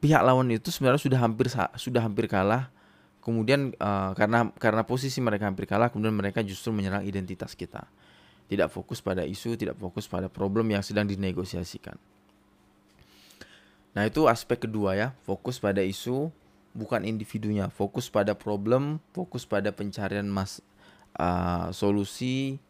pihak 0.00 0.24
lawan 0.24 0.48
itu 0.48 0.72
sebenarnya 0.72 1.00
sudah 1.00 1.20
hampir 1.20 1.46
sudah 1.76 2.00
hampir 2.00 2.24
kalah 2.26 2.72
kemudian 3.20 3.76
uh, 3.76 4.16
karena 4.16 4.48
karena 4.56 4.82
posisi 4.82 5.20
mereka 5.20 5.44
hampir 5.44 5.68
kalah 5.68 5.92
kemudian 5.92 6.16
mereka 6.16 6.40
justru 6.40 6.72
menyerang 6.72 7.04
identitas 7.04 7.52
kita 7.52 7.84
tidak 8.48 8.72
fokus 8.72 9.04
pada 9.04 9.22
isu 9.28 9.54
tidak 9.60 9.76
fokus 9.76 10.08
pada 10.08 10.32
problem 10.32 10.72
yang 10.72 10.80
sedang 10.80 11.04
dinegosiasikan 11.04 12.00
nah 13.92 14.08
itu 14.08 14.24
aspek 14.24 14.64
kedua 14.64 14.96
ya 14.96 15.12
fokus 15.28 15.60
pada 15.60 15.84
isu 15.84 16.32
bukan 16.70 17.02
individunya 17.02 17.66
fokus 17.66 18.06
pada 18.06 18.36
problem 18.36 19.02
fokus 19.10 19.42
pada 19.42 19.74
pencarian 19.74 20.26
mas 20.26 20.62
uh, 21.18 21.68
solusi 21.74 22.62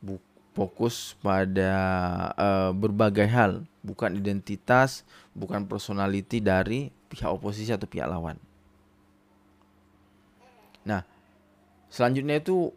bu- 0.00 0.22
fokus 0.54 1.18
pada 1.18 1.74
uh, 2.38 2.70
berbagai 2.70 3.26
hal, 3.26 3.66
bukan 3.82 4.14
identitas, 4.14 5.02
bukan 5.34 5.66
personality 5.66 6.38
dari 6.38 6.94
pihak 7.10 7.26
oposisi 7.26 7.74
atau 7.74 7.90
pihak 7.90 8.06
lawan. 8.06 8.38
Nah, 10.86 11.02
selanjutnya 11.90 12.38
itu 12.38 12.70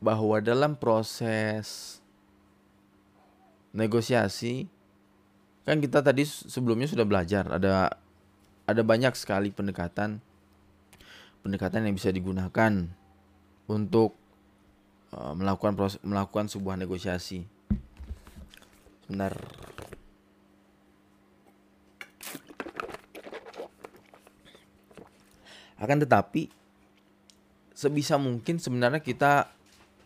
bahwa 0.00 0.40
dalam 0.40 0.74
proses 0.74 2.00
negosiasi 3.70 4.66
kan 5.62 5.78
kita 5.78 6.02
tadi 6.02 6.26
sebelumnya 6.26 6.90
sudah 6.90 7.06
belajar 7.06 7.46
ada 7.46 8.01
ada 8.72 8.82
banyak 8.82 9.12
sekali 9.14 9.52
pendekatan 9.52 10.24
pendekatan 11.42 11.84
yang 11.84 11.94
bisa 11.98 12.14
digunakan 12.14 12.72
untuk 13.66 14.14
uh, 15.10 15.34
melakukan 15.34 15.74
proses, 15.74 15.98
melakukan 16.06 16.46
sebuah 16.46 16.78
negosiasi. 16.78 17.44
Sebentar. 19.04 19.34
Akan 25.82 25.98
tetapi 25.98 26.46
sebisa 27.74 28.14
mungkin 28.14 28.62
sebenarnya 28.62 29.02
kita 29.02 29.50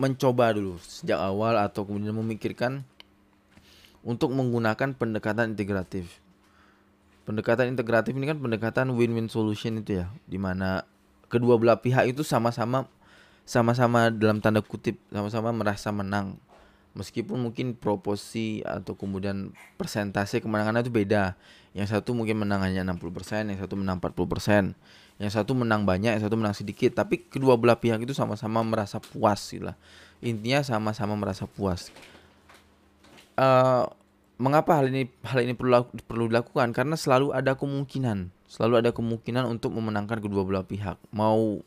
mencoba 0.00 0.56
dulu 0.56 0.80
sejak 0.80 1.20
awal 1.20 1.60
atau 1.60 1.84
kemudian 1.84 2.16
memikirkan 2.16 2.80
untuk 4.00 4.32
menggunakan 4.32 4.96
pendekatan 4.96 5.52
integratif. 5.52 6.25
Pendekatan 7.26 7.74
integratif 7.74 8.14
ini 8.14 8.30
kan 8.30 8.38
pendekatan 8.38 8.94
win-win 8.94 9.26
solution 9.26 9.82
itu 9.82 10.00
ya, 10.00 10.06
di 10.30 10.38
mana 10.38 10.86
kedua 11.26 11.58
belah 11.58 11.82
pihak 11.82 12.14
itu 12.14 12.22
sama-sama 12.22 12.86
sama-sama 13.42 14.10
dalam 14.14 14.38
tanda 14.42 14.62
kutip 14.62 14.98
sama-sama 15.10 15.50
merasa 15.50 15.90
menang 15.90 16.38
meskipun 16.96 17.36
mungkin 17.36 17.76
proporsi 17.76 18.64
atau 18.64 18.96
kemudian 18.96 19.52
persentase 19.76 20.40
kemenangannya 20.40 20.80
itu 20.80 20.90
beda. 20.90 21.36
Yang 21.76 21.92
satu 21.92 22.16
mungkin 22.16 22.40
menang 22.40 22.64
hanya 22.64 22.80
60%, 22.88 23.52
yang 23.52 23.60
satu 23.60 23.76
menang 23.76 24.00
40%, 24.00 24.72
yang 25.20 25.28
satu 25.30 25.52
menang 25.52 25.84
banyak, 25.84 26.16
yang 26.16 26.24
satu 26.24 26.40
menang 26.40 26.56
sedikit, 26.56 26.96
tapi 26.96 27.20
kedua 27.28 27.60
belah 27.60 27.76
pihak 27.76 28.00
itu 28.00 28.16
sama-sama 28.16 28.64
merasa 28.64 28.96
puas 28.96 29.44
gitu 29.52 29.68
lah. 29.68 29.76
Intinya 30.24 30.64
sama-sama 30.64 31.12
merasa 31.20 31.44
puas. 31.44 31.92
Uh, 33.36 33.84
mengapa 34.36 34.76
hal 34.80 34.92
ini 34.92 35.08
hal 35.24 35.40
ini 35.44 35.56
perlu 35.56 35.88
perlu 36.04 36.28
dilakukan? 36.28 36.72
Karena 36.76 36.94
selalu 36.94 37.32
ada 37.32 37.56
kemungkinan, 37.56 38.32
selalu 38.48 38.74
ada 38.84 38.90
kemungkinan 38.92 39.48
untuk 39.48 39.72
memenangkan 39.72 40.20
kedua 40.20 40.44
belah 40.44 40.64
pihak. 40.64 41.00
Mau 41.12 41.60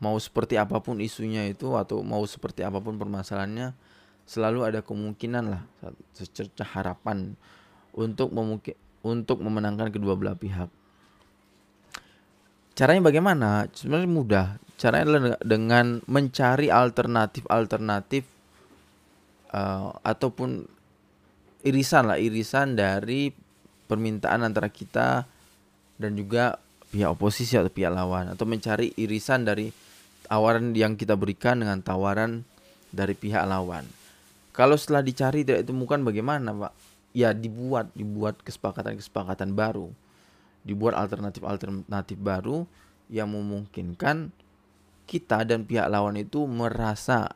mau 0.00 0.16
seperti 0.16 0.56
apa 0.56 0.80
pun 0.80 0.98
isunya 0.98 1.46
itu 1.46 1.76
atau 1.76 2.00
mau 2.00 2.24
seperti 2.24 2.64
apa 2.64 2.80
pun 2.80 2.96
permasalahannya 2.96 3.76
selalu 4.24 4.62
ada 4.62 4.80
kemungkinan 4.80 5.44
lah 5.50 5.62
secerca 6.16 6.62
harapan 6.62 7.34
untuk 7.92 8.30
memungkin 8.30 8.78
untuk 9.02 9.42
memenangkan 9.42 9.90
kedua 9.92 10.16
belah 10.16 10.36
pihak. 10.36 10.70
Caranya 12.78 13.12
bagaimana? 13.12 13.68
Sebenarnya 13.76 14.08
mudah. 14.08 14.46
Caranya 14.80 15.04
adalah 15.04 15.20
dengan 15.44 16.00
mencari 16.08 16.72
alternatif-alternatif 16.72 18.24
uh, 19.52 19.92
ataupun 20.00 20.64
irisan 21.66 22.08
lah, 22.08 22.18
irisan 22.18 22.78
dari 22.78 23.32
permintaan 23.90 24.46
antara 24.46 24.70
kita 24.70 25.26
dan 26.00 26.12
juga 26.16 26.56
pihak 26.90 27.10
oposisi 27.12 27.54
atau 27.58 27.70
pihak 27.70 27.92
lawan 27.92 28.32
atau 28.34 28.46
mencari 28.46 28.94
irisan 28.98 29.46
dari 29.46 29.70
tawaran 30.26 30.74
yang 30.74 30.94
kita 30.94 31.14
berikan 31.18 31.60
dengan 31.62 31.82
tawaran 31.82 32.46
dari 32.90 33.14
pihak 33.14 33.42
lawan. 33.46 33.86
Kalau 34.50 34.74
setelah 34.74 35.02
dicari 35.02 35.46
tidak 35.46 35.66
ditemukan 35.66 36.02
bagaimana, 36.02 36.50
Pak? 36.50 36.72
Ya 37.10 37.34
dibuat, 37.34 37.90
dibuat 37.94 38.38
kesepakatan-kesepakatan 38.42 39.54
baru. 39.54 39.90
Dibuat 40.62 40.94
alternatif-alternatif 40.98 42.18
baru 42.18 42.66
yang 43.10 43.30
memungkinkan 43.34 44.30
kita 45.10 45.42
dan 45.42 45.66
pihak 45.66 45.90
lawan 45.90 46.14
itu 46.14 46.46
merasa 46.46 47.34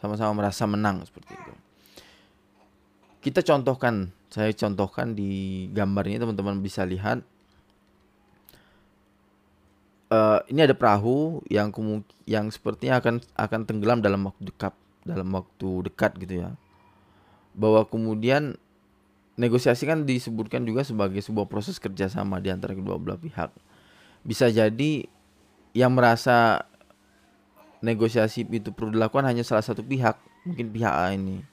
sama-sama 0.00 0.44
merasa 0.44 0.64
menang 0.68 1.04
seperti 1.04 1.32
itu. 1.36 1.52
Kita 3.20 3.44
contohkan, 3.44 4.16
saya 4.32 4.48
contohkan 4.56 5.12
di 5.12 5.68
gambar 5.76 6.08
ini 6.08 6.16
teman-teman 6.16 6.64
bisa 6.64 6.88
lihat. 6.88 7.20
Uh, 10.10 10.40
ini 10.50 10.64
ada 10.64 10.74
perahu 10.74 11.44
yang 11.46 11.70
yang 12.26 12.50
sepertinya 12.50 12.98
akan 12.98 13.22
akan 13.38 13.60
tenggelam 13.62 14.02
dalam 14.02 14.26
waktu 14.26 14.42
dekat 14.48 14.74
dalam 15.04 15.28
waktu 15.36 15.68
dekat 15.92 16.16
gitu 16.16 16.48
ya. 16.48 16.56
Bahwa 17.52 17.84
kemudian 17.84 18.56
negosiasi 19.36 19.84
kan 19.84 20.08
disebutkan 20.08 20.64
juga 20.64 20.80
sebagai 20.82 21.20
sebuah 21.20 21.44
proses 21.44 21.76
kerjasama 21.76 22.40
di 22.40 22.48
antara 22.48 22.72
kedua 22.72 22.96
belah 22.96 23.20
pihak. 23.20 23.52
Bisa 24.24 24.48
jadi 24.48 25.04
yang 25.76 25.92
merasa 25.92 26.64
negosiasi 27.84 28.48
itu 28.48 28.72
perlu 28.72 28.96
dilakukan 28.96 29.28
hanya 29.28 29.44
salah 29.44 29.62
satu 29.62 29.84
pihak 29.84 30.16
mungkin 30.48 30.72
pihak 30.72 30.92
A 30.92 31.12
ini 31.12 31.44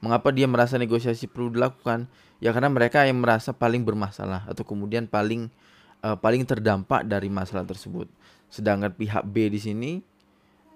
mengapa 0.00 0.32
dia 0.32 0.48
merasa 0.48 0.80
negosiasi 0.80 1.28
perlu 1.28 1.52
dilakukan 1.52 2.08
ya 2.40 2.50
karena 2.56 2.72
mereka 2.72 3.04
yang 3.04 3.20
merasa 3.20 3.52
paling 3.52 3.84
bermasalah 3.84 4.48
atau 4.48 4.64
kemudian 4.64 5.04
paling 5.04 5.52
uh, 6.00 6.16
paling 6.16 6.44
terdampak 6.48 7.04
dari 7.04 7.28
masalah 7.28 7.68
tersebut 7.68 8.08
sedangkan 8.48 8.90
pihak 8.96 9.22
B 9.28 9.52
di 9.52 9.60
sini 9.60 9.90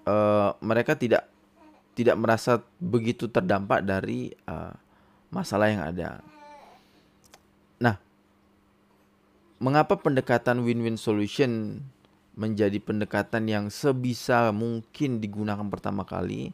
uh, 0.05 0.53
mereka 0.61 0.95
tidak 0.95 1.27
tidak 1.95 2.15
merasa 2.19 2.59
begitu 2.77 3.31
terdampak 3.31 3.81
dari 3.81 4.29
uh, 4.45 4.75
masalah 5.31 5.71
yang 5.71 5.83
ada. 5.83 6.19
Nah, 7.79 7.95
mengapa 9.63 9.95
pendekatan 9.99 10.61
win-win 10.63 10.99
solution 10.99 11.79
menjadi 12.35 12.83
pendekatan 12.83 13.47
yang 13.47 13.65
sebisa 13.71 14.51
mungkin 14.51 15.23
digunakan 15.23 15.63
pertama 15.71 16.03
kali? 16.03 16.51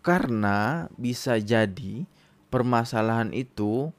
Karena 0.00 0.88
bisa 0.96 1.36
jadi 1.36 2.08
permasalahan 2.48 3.30
itu 3.36 3.92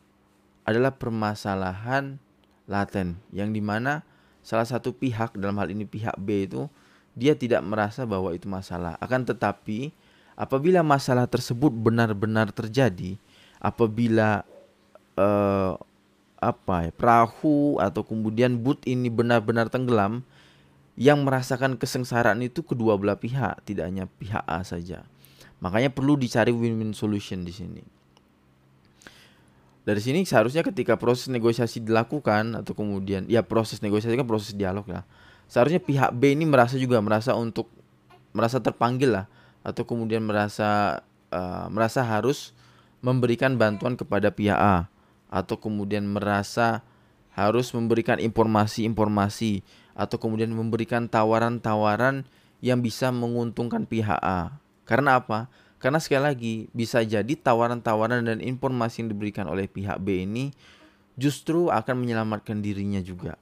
adalah 0.66 0.94
permasalahan 0.94 2.18
laten 2.66 3.18
yang 3.30 3.54
di 3.54 3.62
mana 3.62 4.02
salah 4.42 4.66
satu 4.66 4.94
pihak 4.94 5.38
dalam 5.38 5.58
hal 5.62 5.70
ini 5.70 5.86
pihak 5.86 6.18
B 6.18 6.50
itu 6.50 6.66
dia 7.14 7.38
tidak 7.38 7.62
merasa 7.62 8.08
bahwa 8.08 8.34
itu 8.34 8.50
masalah 8.50 8.98
akan 8.98 9.28
tetapi 9.28 9.94
Apabila 10.42 10.82
masalah 10.82 11.30
tersebut 11.30 11.70
benar-benar 11.70 12.50
terjadi, 12.56 13.14
apabila 13.62 14.42
uh, 15.14 15.78
apa 16.42 16.90
ya, 16.90 16.92
perahu 16.96 17.78
atau 17.78 18.02
kemudian 18.02 18.58
boot 18.58 18.82
ini 18.90 19.12
benar-benar 19.12 19.70
tenggelam, 19.70 20.26
yang 20.98 21.22
merasakan 21.22 21.78
kesengsaraan 21.78 22.42
itu 22.42 22.66
kedua 22.66 22.98
belah 22.98 23.22
pihak, 23.22 23.62
tidak 23.70 23.86
hanya 23.92 24.10
pihak 24.18 24.42
A 24.50 24.66
saja. 24.66 25.06
Makanya 25.62 25.94
perlu 25.94 26.18
dicari 26.18 26.50
win-win 26.50 26.92
solution 26.92 27.46
di 27.46 27.54
sini. 27.54 27.84
Dari 29.82 29.98
sini 29.98 30.22
seharusnya 30.26 30.62
ketika 30.62 30.94
proses 30.98 31.30
negosiasi 31.30 31.82
dilakukan 31.82 32.62
atau 32.62 32.78
kemudian 32.78 33.26
ya 33.26 33.42
proses 33.42 33.82
negosiasi 33.82 34.14
kan 34.14 34.30
proses 34.30 34.54
dialog 34.54 34.86
ya. 34.86 35.02
Seharusnya 35.50 35.82
pihak 35.82 36.14
B 36.14 36.38
ini 36.38 36.46
merasa 36.46 36.78
juga 36.78 37.02
merasa 37.02 37.34
untuk 37.34 37.70
merasa 38.34 38.62
terpanggil 38.62 39.22
lah 39.22 39.26
atau 39.62 39.86
kemudian 39.86 40.22
merasa 40.22 41.02
uh, 41.34 41.66
merasa 41.70 42.06
harus 42.06 42.54
memberikan 43.02 43.58
bantuan 43.58 43.98
kepada 43.98 44.30
pihak 44.30 44.58
A 44.58 44.86
atau 45.34 45.58
kemudian 45.58 46.06
merasa 46.06 46.86
harus 47.34 47.74
memberikan 47.74 48.22
informasi-informasi 48.22 49.66
atau 49.98 50.18
kemudian 50.22 50.52
memberikan 50.54 51.10
tawaran-tawaran 51.10 52.28
yang 52.62 52.84
bisa 52.86 53.10
menguntungkan 53.10 53.90
pihak 53.90 54.20
A. 54.22 54.62
Karena 54.92 55.24
apa? 55.24 55.48
Karena 55.80 56.04
sekali 56.04 56.24
lagi 56.28 56.54
bisa 56.76 57.00
jadi 57.00 57.32
tawaran-tawaran 57.40 58.28
dan 58.28 58.44
informasi 58.44 59.08
yang 59.08 59.16
diberikan 59.16 59.48
oleh 59.48 59.72
pihak 59.72 60.04
B 60.04 60.28
ini 60.28 60.52
justru 61.16 61.72
akan 61.72 61.96
menyelamatkan 61.96 62.60
dirinya 62.60 63.00
juga. 63.00 63.40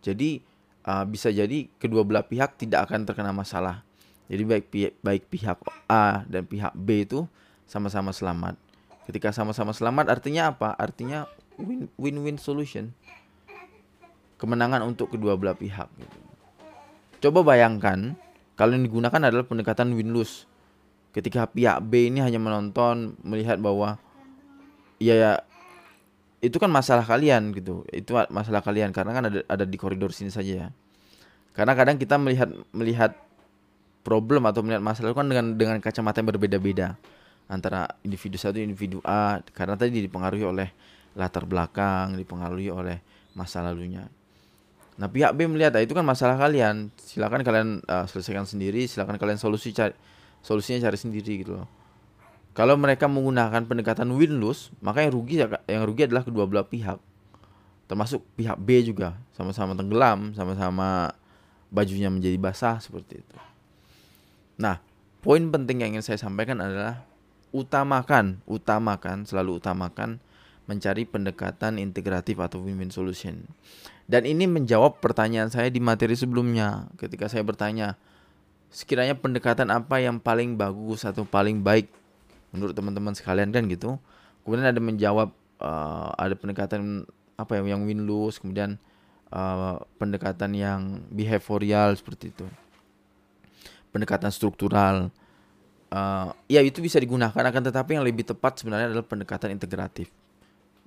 Jadi 0.00 0.40
uh, 0.88 1.04
bisa 1.04 1.28
jadi 1.28 1.68
kedua 1.76 2.08
belah 2.08 2.24
pihak 2.24 2.56
tidak 2.56 2.88
akan 2.88 3.04
terkena 3.04 3.36
masalah. 3.36 3.84
Jadi 4.32 4.42
baik 4.48 4.64
pihak, 4.72 4.92
baik 5.04 5.28
pihak 5.28 5.60
A 5.92 6.24
dan 6.24 6.48
pihak 6.48 6.72
B 6.72 7.04
itu 7.04 7.28
sama-sama 7.68 8.16
selamat. 8.16 8.56
Ketika 9.04 9.28
sama-sama 9.36 9.76
selamat 9.76 10.08
artinya 10.08 10.56
apa? 10.56 10.72
Artinya 10.72 11.28
win-win 12.00 12.40
solution. 12.40 12.96
Kemenangan 14.40 14.88
untuk 14.88 15.12
kedua 15.12 15.36
belah 15.36 15.52
pihak. 15.52 15.92
Coba 17.20 17.44
bayangkan 17.44 18.16
kalau 18.56 18.72
yang 18.72 18.88
digunakan 18.88 19.20
adalah 19.20 19.44
pendekatan 19.44 19.92
win-lose. 19.92 20.47
Ketika 21.18 21.50
pihak 21.50 21.82
B 21.82 22.14
ini 22.14 22.22
hanya 22.22 22.38
menonton, 22.38 23.18
melihat 23.26 23.58
bahwa 23.58 23.98
ya, 25.02 25.18
ya 25.18 25.32
itu 26.38 26.54
kan 26.62 26.70
masalah 26.70 27.02
kalian 27.02 27.50
gitu. 27.58 27.82
Itu 27.90 28.14
masalah 28.30 28.62
kalian 28.62 28.94
karena 28.94 29.10
kan 29.10 29.24
ada 29.26 29.42
ada 29.50 29.64
di 29.66 29.74
koridor 29.74 30.14
sini 30.14 30.30
saja 30.30 30.52
ya. 30.54 30.68
Karena 31.58 31.74
kadang 31.74 31.98
kita 31.98 32.14
melihat 32.22 32.46
melihat 32.70 33.18
problem 34.06 34.46
atau 34.46 34.62
melihat 34.62 34.78
masalah 34.78 35.10
itu 35.10 35.18
kan 35.18 35.26
dengan 35.26 35.46
dengan 35.58 35.76
kacamata 35.82 36.22
yang 36.22 36.30
berbeda-beda 36.30 36.94
antara 37.50 37.90
individu 38.06 38.38
satu 38.38 38.62
individu 38.62 39.02
A 39.02 39.42
karena 39.50 39.74
tadi 39.74 39.98
dipengaruhi 39.98 40.46
oleh 40.46 40.70
latar 41.18 41.42
belakang, 41.50 42.14
dipengaruhi 42.14 42.70
oleh 42.70 43.02
masa 43.34 43.58
lalunya. 43.66 44.06
Nah 45.02 45.10
pihak 45.10 45.34
B 45.34 45.50
melihat 45.50 45.74
ah, 45.74 45.82
itu 45.82 45.98
kan 45.98 46.06
masalah 46.06 46.38
kalian, 46.38 46.94
silakan 46.94 47.42
kalian 47.42 47.82
uh, 47.90 48.06
selesaikan 48.06 48.46
sendiri, 48.46 48.86
silakan 48.86 49.18
kalian 49.18 49.42
solusi 49.42 49.74
cari 49.74 49.98
solusinya 50.42 50.88
cari 50.88 50.98
sendiri 50.98 51.44
gitu 51.44 51.58
loh. 51.62 51.68
Kalau 52.56 52.74
mereka 52.74 53.06
menggunakan 53.06 53.70
pendekatan 53.70 54.10
win 54.18 54.42
lose, 54.42 54.74
maka 54.82 55.06
yang 55.06 55.14
rugi 55.14 55.38
yang 55.70 55.84
rugi 55.86 56.10
adalah 56.10 56.26
kedua 56.26 56.44
belah 56.50 56.66
pihak. 56.66 56.98
Termasuk 57.86 58.20
pihak 58.34 58.58
B 58.58 58.82
juga, 58.82 59.14
sama-sama 59.32 59.78
tenggelam, 59.78 60.34
sama-sama 60.34 61.14
bajunya 61.70 62.10
menjadi 62.10 62.34
basah 62.36 62.82
seperti 62.82 63.22
itu. 63.22 63.38
Nah, 64.58 64.82
poin 65.22 65.40
penting 65.54 65.86
yang 65.86 65.94
ingin 65.96 66.04
saya 66.04 66.18
sampaikan 66.18 66.58
adalah 66.58 67.06
utamakan, 67.54 68.42
utamakan, 68.44 69.24
selalu 69.24 69.62
utamakan 69.62 70.20
mencari 70.68 71.08
pendekatan 71.08 71.80
integratif 71.80 72.36
atau 72.42 72.60
win-win 72.60 72.92
solution. 72.92 73.48
Dan 74.08 74.28
ini 74.28 74.44
menjawab 74.44 75.00
pertanyaan 75.00 75.48
saya 75.48 75.72
di 75.72 75.80
materi 75.80 76.16
sebelumnya 76.16 76.92
ketika 77.00 77.28
saya 77.28 77.44
bertanya 77.44 77.96
sekiranya 78.68 79.16
pendekatan 79.16 79.72
apa 79.72 80.00
yang 80.00 80.20
paling 80.20 80.54
bagus 80.54 81.04
atau 81.08 81.24
paling 81.24 81.64
baik 81.64 81.88
menurut 82.52 82.76
teman-teman 82.76 83.16
sekalian 83.16 83.48
kan 83.52 83.64
gitu. 83.68 83.96
Kemudian 84.44 84.68
ada 84.68 84.80
menjawab 84.80 85.32
uh, 85.60 86.12
ada 86.16 86.32
pendekatan 86.36 87.04
apa 87.38 87.60
ya 87.60 87.76
yang 87.76 87.84
win 87.86 88.04
lose 88.04 88.40
kemudian 88.40 88.76
uh, 89.32 89.78
pendekatan 89.96 90.52
yang 90.56 90.80
behavioral 91.12 91.96
seperti 91.96 92.32
itu. 92.32 92.46
Pendekatan 93.88 94.28
struktural 94.28 95.08
uh, 95.92 96.28
ya 96.48 96.60
itu 96.60 96.84
bisa 96.84 97.00
digunakan 97.00 97.32
akan 97.32 97.62
tetapi 97.72 97.96
yang 97.96 98.04
lebih 98.04 98.28
tepat 98.28 98.60
sebenarnya 98.60 98.92
adalah 98.92 99.06
pendekatan 99.06 99.52
integratif 99.52 100.12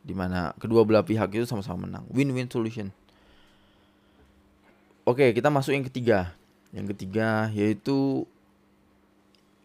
di 0.01 0.17
mana 0.17 0.53
kedua 0.57 0.81
belah 0.81 1.05
pihak 1.05 1.29
itu 1.33 1.45
sama-sama 1.45 1.85
menang. 1.85 2.05
Win-win 2.09 2.49
solution. 2.49 2.93
Oke 5.01 5.33
kita 5.33 5.49
masuk 5.49 5.73
yang 5.73 5.85
ketiga 5.85 6.37
yang 6.71 6.87
ketiga 6.87 7.51
yaitu 7.51 8.23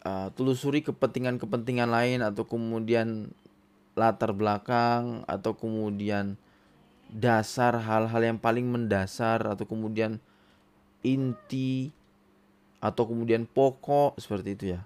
uh, 0.03 0.27
telusuri 0.35 0.83
kepentingan-kepentingan 0.83 1.87
lain 1.87 2.19
atau 2.23 2.43
kemudian 2.43 3.31
latar 3.97 4.35
belakang 4.35 5.25
atau 5.25 5.57
kemudian 5.57 6.37
dasar 7.07 7.79
hal-hal 7.79 8.21
yang 8.21 8.37
paling 8.37 8.67
mendasar 8.67 9.41
atau 9.47 9.63
kemudian 9.63 10.19
inti 11.01 11.95
atau 12.83 13.07
kemudian 13.09 13.47
pokok 13.47 14.19
seperti 14.19 14.49
itu 14.53 14.65
ya. 14.77 14.81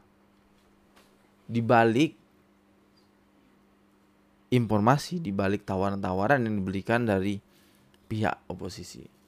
Di 1.52 1.60
balik 1.60 2.16
informasi, 4.52 5.20
di 5.20 5.36
balik 5.36 5.68
tawaran-tawaran 5.68 6.44
yang 6.48 6.62
diberikan 6.64 7.04
dari 7.04 7.40
pihak 8.08 8.48
oposisi. 8.48 9.21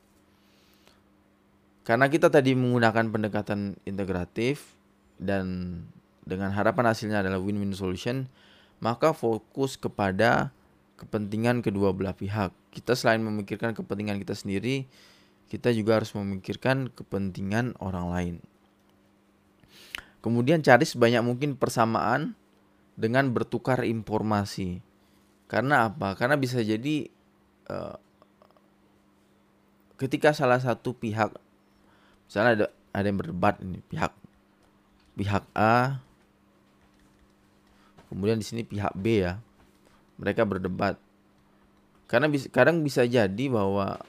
Karena 1.83 2.07
kita 2.07 2.31
tadi 2.31 2.55
menggunakan 2.55 3.11
pendekatan 3.11 3.75
integratif, 3.83 4.79
dan 5.19 5.79
dengan 6.23 6.55
harapan 6.55 6.91
hasilnya 6.91 7.19
adalah 7.23 7.39
win-win 7.43 7.75
solution, 7.75 8.31
maka 8.79 9.11
fokus 9.11 9.75
kepada 9.75 10.55
kepentingan 10.95 11.59
kedua 11.59 11.91
belah 11.91 12.15
pihak. 12.15 12.55
Kita 12.71 12.95
selain 12.95 13.19
memikirkan 13.19 13.75
kepentingan 13.75 14.19
kita 14.23 14.31
sendiri, 14.31 14.87
kita 15.51 15.75
juga 15.75 15.99
harus 15.99 16.15
memikirkan 16.15 16.87
kepentingan 16.91 17.75
orang 17.83 18.07
lain. 18.09 18.35
Kemudian 20.23 20.63
cari 20.63 20.87
sebanyak 20.87 21.19
mungkin 21.19 21.59
persamaan 21.59 22.39
dengan 22.95 23.27
bertukar 23.35 23.83
informasi. 23.83 24.79
Karena 25.51 25.91
apa? 25.91 26.15
Karena 26.15 26.39
bisa 26.39 26.63
jadi 26.63 27.11
uh, 27.67 27.99
ketika 29.99 30.31
salah 30.31 30.63
satu 30.63 30.95
pihak 30.95 31.35
misalnya 32.33 32.51
ada 32.57 32.65
ada 32.97 33.05
yang 33.05 33.21
berdebat 33.21 33.61
ini 33.61 33.77
pihak 33.93 34.09
pihak 35.13 35.45
A. 35.53 36.01
Kemudian 38.09 38.41
di 38.41 38.45
sini 38.45 38.65
pihak 38.65 38.97
B 38.97 39.21
ya. 39.21 39.37
Mereka 40.17 40.41
berdebat. 40.41 40.97
Karena 42.09 42.25
bis, 42.25 42.49
kadang 42.49 42.81
bisa 42.81 43.05
jadi 43.05 43.45
bahwa 43.53 44.01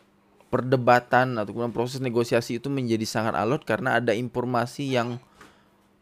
perdebatan 0.48 1.36
atau 1.36 1.52
proses 1.68 2.00
negosiasi 2.00 2.56
itu 2.56 2.72
menjadi 2.72 3.04
sangat 3.04 3.36
alot 3.36 3.68
karena 3.68 4.00
ada 4.00 4.16
informasi 4.16 4.88
yang 4.88 5.20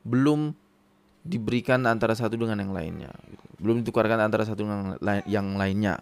belum 0.07 0.55
diberikan 1.27 1.83
antara 1.91 2.15
satu 2.15 2.39
dengan 2.39 2.63
yang 2.63 2.71
lainnya. 2.71 3.11
Belum 3.59 3.83
ditukarkan 3.83 4.23
antara 4.23 4.47
satu 4.47 4.63
dengan 4.63 4.95
yang 5.27 5.59
lainnya. 5.59 5.99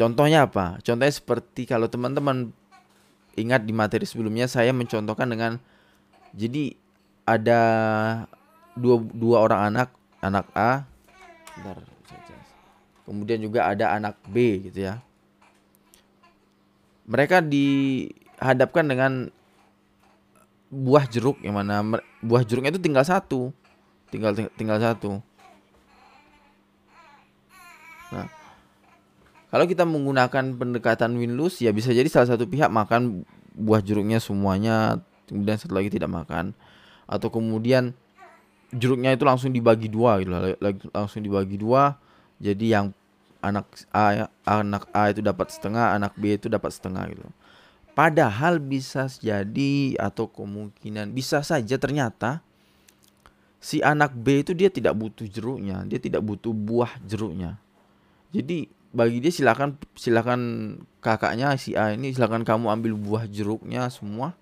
Contohnya 0.00 0.48
apa? 0.48 0.80
Contohnya 0.80 1.12
seperti 1.12 1.68
kalau 1.68 1.88
teman-teman 1.88 2.56
ingat 3.38 3.62
di 3.66 3.72
materi 3.74 4.06
sebelumnya 4.06 4.50
saya 4.50 4.74
mencontohkan 4.74 5.30
dengan 5.30 5.60
jadi 6.34 6.74
ada 7.26 7.60
dua 8.74 9.02
dua 9.02 9.36
orang 9.46 9.60
anak 9.74 9.88
anak 10.22 10.46
A 10.54 10.86
kemudian 13.10 13.42
juga 13.42 13.66
ada 13.66 13.90
anak 13.90 14.14
B 14.30 14.70
gitu 14.70 14.86
ya. 14.86 15.02
Mereka 17.10 17.42
dihadapkan 17.42 18.86
dengan 18.86 19.12
buah 20.70 21.10
jeruk 21.10 21.42
yang 21.42 21.58
mana 21.58 21.82
buah 22.22 22.46
jeruknya 22.46 22.70
itu 22.70 22.78
tinggal 22.78 23.02
satu 23.02 23.50
tinggal 24.14 24.30
tinggal 24.54 24.78
satu 24.78 25.18
kalau 29.50 29.66
kita 29.66 29.82
menggunakan 29.82 30.54
pendekatan 30.54 31.18
win 31.18 31.34
lose 31.34 31.66
ya 31.66 31.74
bisa 31.74 31.90
jadi 31.90 32.06
salah 32.06 32.38
satu 32.38 32.46
pihak 32.46 32.70
makan 32.70 33.26
buah 33.58 33.82
jeruknya 33.82 34.22
semuanya 34.22 35.02
kemudian 35.26 35.58
satu 35.58 35.74
lagi 35.74 35.90
tidak 35.90 36.10
makan. 36.10 36.54
Atau 37.10 37.30
kemudian 37.30 37.94
jeruknya 38.70 39.14
itu 39.14 39.26
langsung 39.26 39.50
dibagi 39.50 39.90
dua 39.90 40.22
gitu 40.22 40.30
langsung 40.94 41.22
dibagi 41.22 41.58
dua. 41.58 41.98
Jadi 42.38 42.74
yang 42.74 42.94
anak 43.42 43.66
A 43.90 44.30
anak 44.46 44.86
A 44.94 45.10
itu 45.10 45.18
dapat 45.18 45.50
setengah 45.50 45.98
anak 45.98 46.14
B 46.14 46.38
itu 46.38 46.46
dapat 46.46 46.70
setengah 46.70 47.10
gitu. 47.10 47.26
Padahal 47.94 48.62
bisa 48.62 49.10
jadi 49.18 49.98
atau 49.98 50.30
kemungkinan 50.30 51.10
bisa 51.10 51.42
saja 51.42 51.74
ternyata 51.74 52.38
si 53.58 53.82
anak 53.82 54.14
B 54.14 54.46
itu 54.46 54.54
dia 54.54 54.70
tidak 54.70 54.94
butuh 54.94 55.26
jeruknya 55.26 55.82
dia 55.90 55.98
tidak 55.98 56.22
butuh 56.22 56.54
buah 56.54 57.02
jeruknya. 57.02 57.58
Jadi 58.30 58.70
bagi 58.90 59.22
dia 59.22 59.30
silakan 59.30 59.78
silakan 59.94 60.40
kakaknya 60.98 61.54
si 61.54 61.78
A 61.78 61.94
ini 61.94 62.10
silakan 62.10 62.42
kamu 62.42 62.66
ambil 62.74 62.92
buah 62.98 63.24
jeruknya 63.30 63.86
semua 63.88 64.34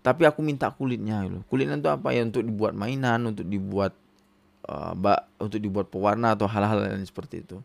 tapi 0.00 0.24
aku 0.24 0.40
minta 0.40 0.72
kulitnya 0.72 1.20
gitu. 1.28 1.44
Kulitnya 1.46 1.76
itu 1.76 1.90
apa 1.92 2.16
ya 2.16 2.24
untuk 2.24 2.40
dibuat 2.44 2.72
mainan, 2.72 3.20
untuk 3.28 3.44
dibuat 3.44 3.92
uh, 4.64 4.96
bak, 4.96 5.28
untuk 5.36 5.60
dibuat 5.60 5.92
pewarna 5.92 6.32
atau 6.32 6.48
hal-hal 6.48 6.80
lain 6.80 7.04
seperti 7.04 7.44
itu. 7.44 7.60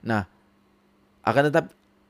Nah, 0.00 0.24
akan 1.24 1.52
tetap 1.52 1.64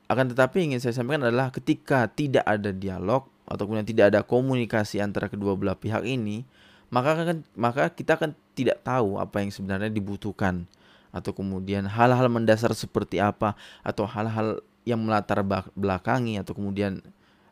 akan 0.09 0.25
tetapi 0.33 0.71
ingin 0.71 0.79
saya 0.81 0.95
sampaikan 0.95 1.27
adalah 1.27 1.53
ketika 1.53 2.07
tidak 2.09 2.47
ada 2.47 2.73
dialog 2.73 3.29
atau 3.45 3.63
kemudian 3.67 3.85
tidak 3.85 4.15
ada 4.15 4.19
komunikasi 4.23 5.03
antara 5.03 5.27
kedua 5.27 5.53
belah 5.59 5.75
pihak 5.75 6.07
ini, 6.07 6.47
maka 6.89 7.19
kan 7.19 7.37
maka 7.59 7.91
kita 7.91 8.15
akan 8.15 8.31
tidak 8.55 8.79
tahu 8.81 9.19
apa 9.19 9.43
yang 9.43 9.51
sebenarnya 9.51 9.91
dibutuhkan 9.91 10.65
atau 11.09 11.33
kemudian 11.33 11.89
hal-hal 11.89 12.29
mendasar 12.29 12.73
seperti 12.77 13.17
apa 13.17 13.57
atau 13.81 14.05
hal-hal 14.05 14.61
yang 14.85 15.01
melatar 15.01 15.41
belakangi 15.73 16.37
atau 16.37 16.53
kemudian 16.53 17.01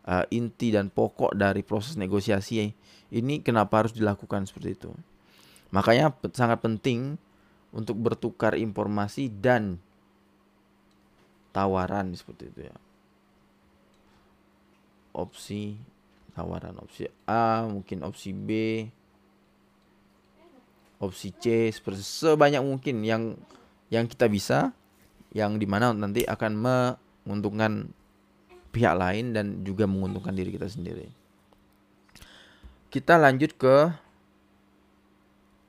uh, 0.07 0.25
inti 0.29 0.73
dan 0.73 0.89
pokok 0.89 1.33
dari 1.33 1.61
proses 1.61 1.97
negosiasi 1.99 2.71
ini 3.11 3.35
kenapa 3.41 3.85
harus 3.85 3.93
dilakukan 3.93 4.47
seperti 4.47 4.77
itu. 4.77 4.91
Makanya 5.71 6.15
sangat 6.31 6.63
penting 6.63 7.19
untuk 7.75 7.99
bertukar 7.99 8.55
informasi 8.55 9.27
dan 9.27 9.79
tawaran 11.51 12.15
seperti 12.15 12.47
itu 12.51 12.61
ya. 12.71 12.77
Opsi 15.17 15.75
tawaran 16.37 16.77
opsi 16.77 17.09
A, 17.25 17.65
mungkin 17.65 18.05
opsi 18.05 18.29
B, 18.29 18.49
opsi 20.97 21.33
C 21.37 21.69
seperti 21.69 22.01
sebanyak 22.01 22.61
mungkin 22.61 23.05
yang 23.05 23.37
yang 23.93 24.09
kita 24.09 24.25
bisa 24.27 24.73
yang 25.31 25.61
di 25.61 25.67
mana 25.69 25.93
nanti 25.93 26.25
akan 26.25 26.51
menguntungkan 26.57 27.91
pihak 28.73 28.95
lain 28.97 29.33
dan 29.33 29.61
juga 29.61 29.85
menguntungkan 29.85 30.33
diri 30.33 30.53
kita 30.53 30.69
sendiri. 30.69 31.09
Kita 32.87 33.19
lanjut 33.19 33.53
ke 33.57 33.91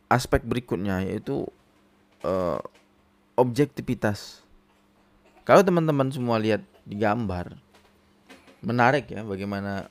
aspek 0.09 0.41
berikutnya 0.45 1.05
yaitu 1.05 1.45
uh, 2.25 2.61
objektivitas. 3.37 4.41
Kalau 5.45 5.65
teman-teman 5.65 6.09
semua 6.13 6.37
lihat 6.41 6.65
di 6.85 6.97
gambar, 6.97 7.57
menarik 8.65 9.09
ya 9.13 9.25
bagaimana 9.25 9.89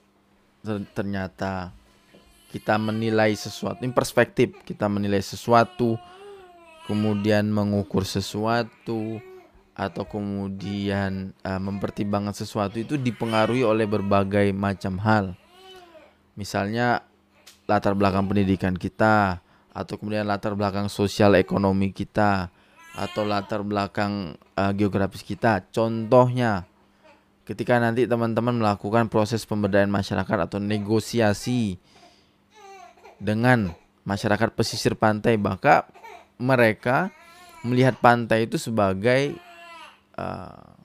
ternyata 0.94 1.72
kita 2.48 2.80
menilai 2.80 3.36
sesuatu, 3.36 3.84
ini 3.84 3.92
perspektif 3.92 4.56
kita 4.64 4.88
menilai 4.88 5.20
sesuatu, 5.20 6.00
kemudian 6.88 7.52
mengukur 7.52 8.08
sesuatu, 8.08 9.20
atau 9.78 10.04
kemudian 10.10 11.38
uh, 11.46 11.62
mempertimbangkan 11.62 12.34
sesuatu 12.34 12.82
itu 12.82 12.98
dipengaruhi 12.98 13.62
oleh 13.62 13.86
berbagai 13.86 14.50
macam 14.56 14.98
hal. 15.04 15.38
Misalnya 16.34 17.06
latar 17.70 17.94
belakang 17.94 18.26
pendidikan 18.26 18.74
kita, 18.74 19.44
atau 19.76 19.94
kemudian 20.00 20.26
latar 20.26 20.58
belakang 20.58 20.90
sosial 20.90 21.38
ekonomi 21.38 21.94
kita, 21.94 22.50
atau 22.98 23.22
latar 23.28 23.62
belakang 23.62 24.34
uh, 24.58 24.74
geografis 24.74 25.22
kita. 25.22 25.62
Contohnya, 25.70 26.66
ketika 27.46 27.78
nanti 27.78 28.10
teman-teman 28.10 28.58
melakukan 28.58 29.12
proses 29.12 29.46
pemberdayaan 29.46 29.94
masyarakat 29.94 30.38
atau 30.50 30.58
negosiasi 30.58 31.78
dengan 33.18 33.74
masyarakat 34.08 34.54
pesisir 34.56 34.96
pantai. 34.96 35.36
Maka 35.36 35.90
mereka 36.38 37.10
melihat 37.66 37.98
pantai 38.00 38.46
itu 38.46 38.56
sebagai 38.56 39.36
uh, 40.16 40.78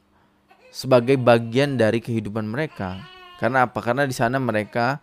sebagai 0.73 1.21
bagian 1.21 1.77
dari 1.77 2.01
kehidupan 2.01 2.49
mereka. 2.49 2.99
Karena 3.37 3.69
apa? 3.69 3.79
Karena 3.85 4.09
di 4.09 4.17
sana 4.17 4.41
mereka 4.41 4.99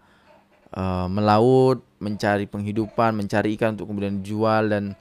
uh, 0.73 1.05
melaut 1.07 1.85
mencari 1.99 2.47
penghidupan 2.47 3.11
mencari 3.15 3.53
ikan 3.59 3.75
untuk 3.75 3.91
kemudian 3.91 4.23
jual 4.23 4.71
dan 4.71 4.95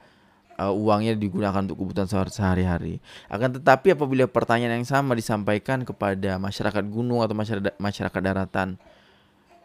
uh, 0.59 0.69
uangnya 0.69 1.15
digunakan 1.15 1.63
untuk 1.63 1.79
kebutuhan 1.79 2.29
sehari-hari. 2.29 3.01
Akan 3.31 3.55
tetapi 3.55 3.97
apabila 3.97 4.29
pertanyaan 4.29 4.83
yang 4.83 4.87
sama 4.87 5.17
disampaikan 5.17 5.81
kepada 5.87 6.37
masyarakat 6.37 6.83
gunung 6.85 7.25
atau 7.25 7.33
masyarakat 7.33 7.73
masyarakat 7.79 8.21
daratan 8.21 8.75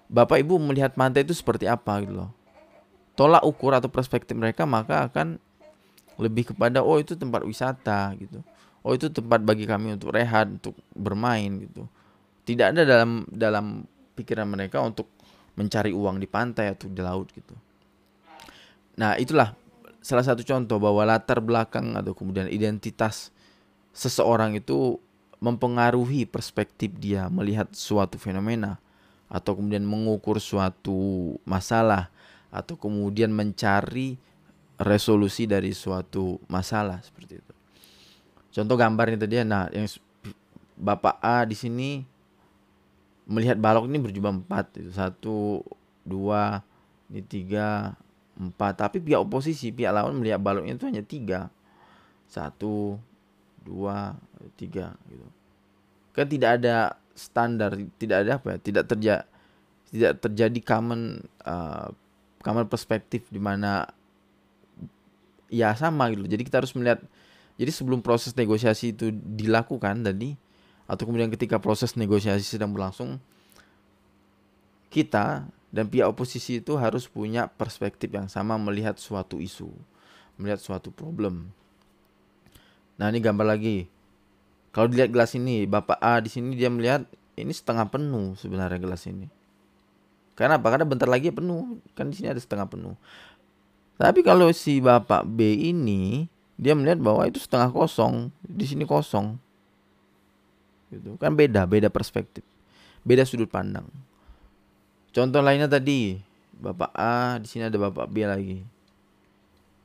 Bapak 0.05 0.37
Ibu 0.37 0.61
melihat 0.61 0.92
pantai 0.94 1.27
itu 1.27 1.35
seperti 1.35 1.66
apa? 1.66 1.98
Gitu 2.05 2.14
loh 2.14 2.43
tolak 3.14 3.42
ukur 3.46 3.74
atau 3.74 3.90
perspektif 3.90 4.35
mereka 4.35 4.66
maka 4.66 5.11
akan 5.11 5.38
lebih 6.18 6.55
kepada 6.55 6.83
oh 6.83 6.98
itu 6.98 7.18
tempat 7.18 7.42
wisata 7.42 8.14
gitu. 8.18 8.42
Oh 8.85 8.92
itu 8.92 9.09
tempat 9.09 9.40
bagi 9.40 9.64
kami 9.64 9.96
untuk 9.96 10.12
rehat, 10.12 10.61
untuk 10.61 10.77
bermain 10.92 11.64
gitu. 11.64 11.88
Tidak 12.44 12.77
ada 12.77 12.85
dalam 12.85 13.24
dalam 13.33 13.88
pikiran 14.12 14.44
mereka 14.44 14.85
untuk 14.85 15.09
mencari 15.57 15.90
uang 15.90 16.20
di 16.20 16.29
pantai 16.29 16.74
atau 16.74 16.90
di 16.90 17.00
laut 17.00 17.33
gitu. 17.33 17.55
Nah, 18.94 19.18
itulah 19.18 19.57
salah 20.05 20.22
satu 20.22 20.44
contoh 20.44 20.79
bahwa 20.79 21.03
latar 21.09 21.40
belakang 21.40 21.96
atau 21.96 22.12
kemudian 22.12 22.46
identitas 22.53 23.33
seseorang 23.96 24.59
itu 24.59 25.00
mempengaruhi 25.40 26.29
perspektif 26.29 26.94
dia 27.00 27.27
melihat 27.33 27.72
suatu 27.74 28.20
fenomena 28.20 28.79
atau 29.27 29.57
kemudian 29.59 29.83
mengukur 29.83 30.38
suatu 30.38 31.35
masalah 31.42 32.12
atau 32.54 32.78
kemudian 32.78 33.34
mencari 33.34 34.14
resolusi 34.78 35.50
dari 35.50 35.74
suatu 35.74 36.38
masalah 36.46 37.02
seperti 37.02 37.42
itu. 37.42 37.54
Contoh 38.54 38.78
gambar 38.78 39.10
ini 39.10 39.18
tadi 39.18 39.34
nah 39.42 39.66
yang 39.74 39.90
Bapak 40.78 41.18
A 41.18 41.42
di 41.42 41.58
sini 41.58 42.02
melihat 43.26 43.58
balok 43.58 43.90
ini 43.90 43.98
berjumlah 43.98 44.46
empat 44.46 44.78
itu 44.78 44.90
satu 44.94 45.62
dua 46.06 46.62
ini 47.10 47.22
tiga 47.26 47.98
empat. 48.38 48.78
Tapi 48.78 49.02
pihak 49.02 49.22
oposisi 49.22 49.74
pihak 49.74 49.90
lawan 49.90 50.14
melihat 50.18 50.38
baloknya 50.38 50.78
itu 50.78 50.86
hanya 50.86 51.02
tiga. 51.02 51.50
Satu 52.30 52.98
dua 53.62 54.14
tiga 54.54 54.94
gitu. 55.10 55.26
Kan 56.14 56.26
tidak 56.30 56.62
ada 56.62 56.98
standar 57.14 57.74
tidak 57.98 58.26
ada 58.26 58.30
apa 58.42 58.46
ya 58.54 58.58
tidak 58.58 58.84
terjadi 58.90 59.22
tidak 59.94 60.12
terjadi 60.18 60.60
common 60.66 61.22
uh, 61.46 61.94
kamar 62.44 62.68
perspektif 62.68 63.24
di 63.33 63.40
mana 63.40 63.88
ya 65.48 65.72
sama 65.72 66.12
gitu. 66.12 66.28
Jadi 66.28 66.42
kita 66.44 66.61
harus 66.61 66.76
melihat 66.76 67.00
jadi 67.57 67.70
sebelum 67.72 68.04
proses 68.04 68.37
negosiasi 68.37 68.92
itu 68.92 69.09
dilakukan 69.11 70.04
tadi 70.04 70.37
atau 70.85 71.09
kemudian 71.09 71.33
ketika 71.33 71.57
proses 71.57 71.96
negosiasi 71.96 72.44
sedang 72.44 72.76
berlangsung 72.76 73.16
kita 74.92 75.48
dan 75.74 75.90
pihak 75.90 76.07
oposisi 76.07 76.62
itu 76.62 76.78
harus 76.78 77.11
punya 77.11 77.50
perspektif 77.50 78.12
yang 78.14 78.30
sama 78.30 78.54
melihat 78.54 78.94
suatu 78.94 79.42
isu, 79.42 79.72
melihat 80.38 80.62
suatu 80.62 80.94
problem. 80.94 81.50
Nah, 82.94 83.11
ini 83.11 83.18
gambar 83.18 83.59
lagi. 83.59 83.90
Kalau 84.70 84.87
dilihat 84.87 85.11
gelas 85.11 85.35
ini, 85.35 85.66
Bapak 85.66 85.98
A 85.98 86.22
di 86.22 86.30
sini 86.30 86.54
dia 86.54 86.70
melihat 86.70 87.02
ini 87.35 87.50
setengah 87.50 87.90
penuh 87.90 88.38
sebenarnya 88.38 88.78
gelas 88.78 89.02
ini. 89.11 89.26
Karena 90.34 90.58
apa? 90.58 90.66
Karena 90.70 90.86
bentar 90.86 91.06
lagi 91.06 91.30
penuh. 91.30 91.78
Kan 91.94 92.10
di 92.10 92.18
sini 92.18 92.30
ada 92.30 92.38
setengah 92.42 92.66
penuh. 92.66 92.98
Tapi 93.94 94.26
kalau 94.26 94.50
si 94.50 94.82
bapak 94.82 95.22
B 95.22 95.54
ini 95.70 96.26
dia 96.58 96.74
melihat 96.74 97.02
bahwa 97.02 97.26
itu 97.26 97.38
setengah 97.42 97.70
kosong, 97.70 98.30
di 98.42 98.66
sini 98.66 98.86
kosong. 98.86 99.38
Gitu. 100.90 101.18
Kan 101.18 101.34
beda, 101.34 101.66
beda 101.66 101.90
perspektif. 101.90 102.46
Beda 103.02 103.26
sudut 103.26 103.50
pandang. 103.50 103.86
Contoh 105.14 105.38
lainnya 105.42 105.70
tadi, 105.70 106.18
bapak 106.58 106.90
A, 106.94 107.38
di 107.38 107.46
sini 107.46 107.70
ada 107.70 107.78
bapak 107.78 108.06
B 108.10 108.26
lagi. 108.26 108.58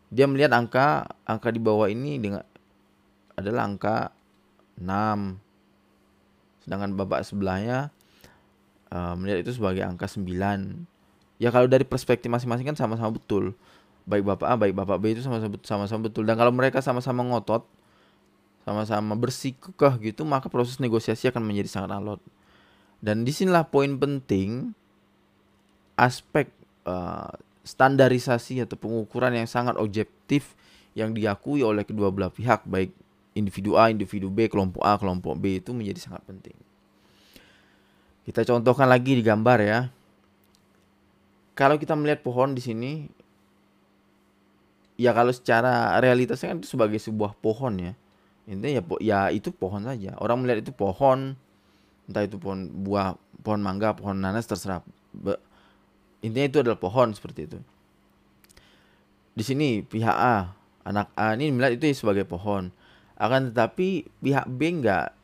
Dia 0.10 0.26
melihat 0.26 0.58
angka 0.58 1.06
angka 1.22 1.54
di 1.54 1.62
bawah 1.62 1.86
ini 1.86 2.18
dengan 2.18 2.42
adalah 3.38 3.70
angka 3.70 4.10
6. 4.82 5.38
Sedangkan 6.66 6.98
bapak 6.98 7.22
sebelahnya 7.22 7.94
uh, 8.94 9.14
melihat 9.18 9.48
itu 9.48 9.58
sebagai 9.58 9.86
angka 9.86 10.10
9. 10.10 10.26
Ya 11.40 11.50
kalau 11.50 11.68
dari 11.72 11.88
perspektif 11.88 12.28
masing-masing 12.28 12.68
kan 12.74 12.78
sama-sama 12.78 13.16
betul. 13.16 13.56
Baik 14.10 14.26
Bapak 14.26 14.48
A, 14.50 14.56
baik 14.58 14.74
Bapak 14.76 14.98
B 15.00 15.16
itu 15.16 15.22
sama-sama 15.24 16.02
betul. 16.04 16.26
Dan 16.28 16.36
kalau 16.36 16.52
mereka 16.52 16.82
sama-sama 16.82 17.24
ngotot, 17.24 17.64
sama-sama 18.68 19.16
bersikukuh 19.16 20.02
gitu, 20.04 20.28
maka 20.28 20.52
proses 20.52 20.82
negosiasi 20.82 21.30
akan 21.30 21.46
menjadi 21.46 21.70
sangat 21.80 21.96
alot. 21.96 22.22
Dan 23.00 23.24
di 23.24 23.32
sinilah 23.32 23.70
poin 23.72 23.96
penting 23.96 24.76
aspek 25.96 26.52
uh, 26.84 27.32
standarisasi 27.64 28.66
atau 28.66 28.76
pengukuran 28.76 29.36
yang 29.36 29.48
sangat 29.48 29.80
objektif 29.80 30.58
yang 30.98 31.16
diakui 31.16 31.64
oleh 31.64 31.86
kedua 31.88 32.12
belah 32.12 32.34
pihak 32.34 32.66
baik 32.68 32.92
individu 33.38 33.80
A, 33.80 33.88
individu 33.94 34.28
B, 34.28 34.52
kelompok 34.52 34.84
A, 34.84 35.00
kelompok 35.00 35.38
B 35.40 35.64
itu 35.64 35.72
menjadi 35.72 36.12
sangat 36.12 36.28
penting. 36.28 36.58
Kita 38.30 38.46
contohkan 38.46 38.86
lagi 38.86 39.18
di 39.18 39.26
gambar 39.26 39.58
ya. 39.58 39.90
Kalau 41.58 41.82
kita 41.82 41.98
melihat 41.98 42.22
pohon 42.22 42.54
di 42.54 42.62
sini, 42.62 43.10
ya 45.02 45.18
kalau 45.18 45.34
secara 45.34 45.98
realitasnya 45.98 46.54
kan 46.54 46.58
itu 46.62 46.70
sebagai 46.70 47.02
sebuah 47.02 47.34
pohon 47.42 47.82
ya. 47.82 47.98
Intinya 48.46 48.78
ya, 48.78 48.82
ya 49.02 49.20
itu 49.34 49.50
pohon 49.50 49.82
saja. 49.82 50.14
Orang 50.22 50.46
melihat 50.46 50.62
itu 50.62 50.70
pohon, 50.70 51.42
entah 52.06 52.22
itu 52.22 52.38
pohon 52.38 52.70
buah, 52.86 53.18
pohon 53.42 53.66
mangga, 53.66 53.98
pohon 53.98 54.22
nanas 54.22 54.46
terserah. 54.46 54.86
Be, 55.10 55.34
intinya 56.22 56.54
itu 56.54 56.58
adalah 56.62 56.78
pohon 56.78 57.18
seperti 57.18 57.50
itu. 57.50 57.58
Di 59.34 59.42
sini 59.42 59.82
pihak 59.82 60.14
A, 60.14 60.54
anak 60.86 61.10
A 61.18 61.34
ini 61.34 61.50
melihat 61.50 61.82
itu 61.82 62.06
sebagai 62.06 62.30
pohon. 62.30 62.70
Akan 63.18 63.50
tetapi 63.50 64.06
pihak 64.22 64.46
B 64.46 64.70
enggak 64.70 65.18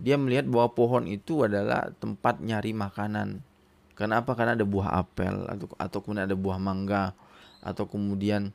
dia 0.00 0.16
melihat 0.16 0.48
bahwa 0.48 0.72
pohon 0.72 1.04
itu 1.04 1.44
adalah 1.44 1.92
tempat 2.00 2.40
nyari 2.40 2.72
makanan. 2.72 3.44
Kenapa? 3.94 4.34
Karena 4.34 4.58
ada 4.58 4.66
buah 4.66 5.04
apel 5.04 5.46
atau 5.46 5.66
atau 5.76 5.98
kemudian 6.02 6.26
ada 6.26 6.36
buah 6.36 6.58
mangga 6.58 7.14
atau 7.62 7.86
kemudian 7.86 8.50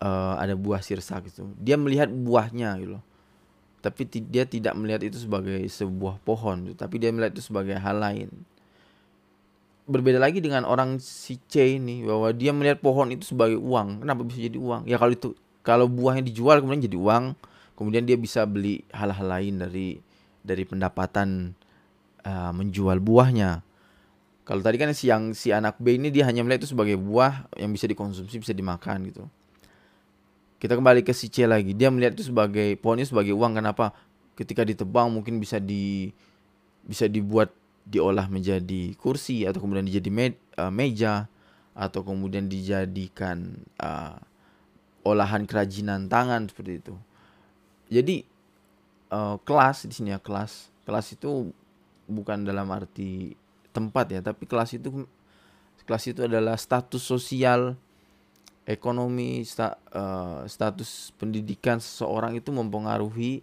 uh, 0.00 0.34
ada 0.38 0.54
buah 0.54 0.80
sirsa 0.80 1.20
gitu. 1.26 1.50
Dia 1.58 1.76
melihat 1.76 2.08
buahnya 2.08 2.78
gitu. 2.80 2.98
Tapi 3.78 4.02
dia 4.26 4.42
tidak 4.42 4.74
melihat 4.74 5.06
itu 5.06 5.22
sebagai 5.22 5.62
sebuah 5.70 6.18
pohon, 6.26 6.66
gitu. 6.66 6.76
tapi 6.82 6.98
dia 6.98 7.14
melihat 7.14 7.38
itu 7.38 7.46
sebagai 7.46 7.78
hal 7.78 8.02
lain. 8.02 8.26
Berbeda 9.86 10.18
lagi 10.18 10.42
dengan 10.42 10.66
orang 10.66 10.98
si 10.98 11.38
C 11.46 11.78
ini 11.78 12.02
bahwa 12.02 12.34
dia 12.34 12.50
melihat 12.50 12.82
pohon 12.82 13.08
itu 13.14 13.24
sebagai 13.30 13.56
uang. 13.56 14.02
Kenapa 14.02 14.26
bisa 14.26 14.42
jadi 14.42 14.58
uang? 14.58 14.82
Ya 14.90 14.98
kalau 14.98 15.14
itu 15.14 15.28
kalau 15.62 15.86
buahnya 15.86 16.26
dijual 16.26 16.58
kemudian 16.58 16.90
jadi 16.90 16.98
uang, 16.98 17.38
kemudian 17.78 18.02
dia 18.02 18.18
bisa 18.18 18.42
beli 18.42 18.82
hal-hal 18.90 19.38
lain 19.38 19.62
dari 19.62 20.02
dari 20.42 20.66
pendapatan 20.66 21.54
uh, 22.26 22.50
menjual 22.50 22.98
buahnya. 22.98 23.62
Kalau 24.42 24.64
tadi 24.64 24.82
kan 24.82 24.90
si 24.96 25.06
yang 25.06 25.30
si 25.30 25.54
anak 25.54 25.78
B 25.78 25.94
ini 25.94 26.10
dia 26.10 26.26
hanya 26.26 26.42
melihat 26.42 26.66
itu 26.66 26.74
sebagai 26.74 26.98
buah 26.98 27.46
yang 27.54 27.70
bisa 27.70 27.86
dikonsumsi, 27.86 28.42
bisa 28.42 28.50
dimakan 28.50 29.06
gitu. 29.06 29.22
Kita 30.58 30.74
kembali 30.74 31.06
ke 31.06 31.14
si 31.14 31.30
C 31.30 31.46
lagi. 31.46 31.70
Dia 31.70 31.92
melihat 31.92 32.18
itu 32.18 32.34
sebagai 32.34 32.74
pohonnya 32.82 33.06
sebagai 33.06 33.30
uang. 33.36 33.62
Kenapa? 33.62 33.94
Ketika 34.34 34.66
ditebang 34.66 35.12
mungkin 35.14 35.38
bisa 35.38 35.62
di 35.62 36.10
bisa 36.82 37.06
dibuat 37.06 37.54
diolah 37.86 38.26
menjadi 38.26 38.96
kursi 38.98 39.46
atau 39.46 39.62
kemudian 39.62 39.86
dijadi 39.86 40.10
me, 40.10 40.34
uh, 40.58 40.72
meja 40.72 41.30
atau 41.78 42.02
kemudian 42.02 42.50
dijadikan 42.50 43.62
uh, 43.78 44.18
olahan 45.06 45.46
kerajinan 45.46 46.10
tangan 46.10 46.50
seperti 46.50 46.82
itu. 46.82 46.94
Jadi 47.88 48.24
uh, 49.12 49.36
kelas 49.42 49.88
di 49.88 49.94
sini 49.96 50.12
ya 50.12 50.20
kelas 50.20 50.68
kelas 50.84 51.16
itu 51.16 51.52
bukan 52.08 52.44
dalam 52.44 52.68
arti 52.72 53.36
tempat 53.72 54.08
ya 54.08 54.20
tapi 54.24 54.48
kelas 54.48 54.76
itu 54.76 55.04
kelas 55.88 56.04
itu 56.04 56.20
adalah 56.28 56.60
status 56.60 57.00
sosial, 57.00 57.72
ekonomi, 58.68 59.40
sta, 59.48 59.80
uh, 59.96 60.44
status 60.44 61.16
pendidikan 61.16 61.80
seseorang 61.80 62.36
itu 62.36 62.52
mempengaruhi 62.52 63.40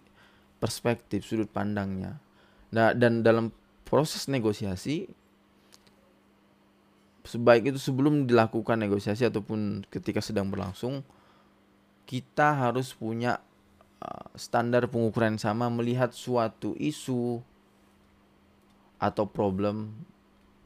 perspektif 0.62 1.26
sudut 1.26 1.50
pandangnya. 1.50 2.22
Nah, 2.70 2.94
dan 2.94 3.26
dalam 3.26 3.50
proses 3.82 4.30
negosiasi 4.30 5.10
sebaik 7.26 7.74
itu 7.74 7.78
sebelum 7.82 8.30
dilakukan 8.30 8.78
negosiasi 8.78 9.26
ataupun 9.26 9.82
ketika 9.90 10.22
sedang 10.22 10.46
berlangsung 10.46 11.02
kita 12.06 12.54
harus 12.54 12.94
punya 12.94 13.42
standar 14.36 14.86
pengukuran 14.86 15.40
sama 15.40 15.72
melihat 15.72 16.12
suatu 16.12 16.76
isu 16.76 17.40
atau 19.00 19.24
problem 19.28 19.92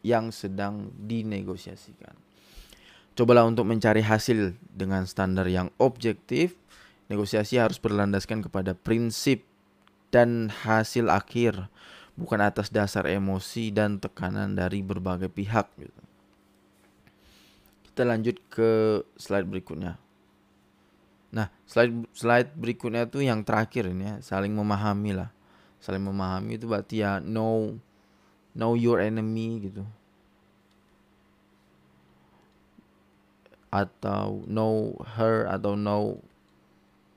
yang 0.02 0.32
sedang 0.32 0.90
dinegosiasikan. 0.96 2.14
Cobalah 3.14 3.44
untuk 3.44 3.68
mencari 3.68 4.00
hasil 4.00 4.56
dengan 4.72 5.04
standar 5.04 5.44
yang 5.50 5.68
objektif. 5.76 6.56
Negosiasi 7.10 7.58
harus 7.58 7.82
berlandaskan 7.82 8.38
kepada 8.38 8.72
prinsip 8.72 9.42
dan 10.14 10.46
hasil 10.46 11.10
akhir, 11.10 11.66
bukan 12.14 12.38
atas 12.38 12.70
dasar 12.70 13.10
emosi 13.10 13.74
dan 13.74 13.98
tekanan 13.98 14.54
dari 14.54 14.78
berbagai 14.78 15.26
pihak. 15.26 15.66
Gitu. 15.74 16.02
Kita 17.90 18.06
lanjut 18.06 18.38
ke 18.46 19.02
slide 19.18 19.50
berikutnya. 19.50 19.98
Nah, 21.30 21.46
slide 21.62 22.10
slide 22.10 22.50
berikutnya 22.58 23.06
tuh 23.06 23.22
yang 23.22 23.46
terakhir 23.46 23.86
ini 23.86 24.06
ya, 24.06 24.14
saling 24.18 24.50
memahami 24.50 25.14
lah. 25.14 25.30
Saling 25.78 26.02
memahami 26.02 26.58
itu 26.58 26.66
berarti 26.66 27.06
ya 27.06 27.22
know 27.22 27.78
know 28.54 28.74
your 28.74 28.98
enemy 28.98 29.70
gitu. 29.70 29.86
Atau 33.70 34.42
know 34.50 34.98
her 35.14 35.46
atau 35.46 35.78
know 35.78 36.18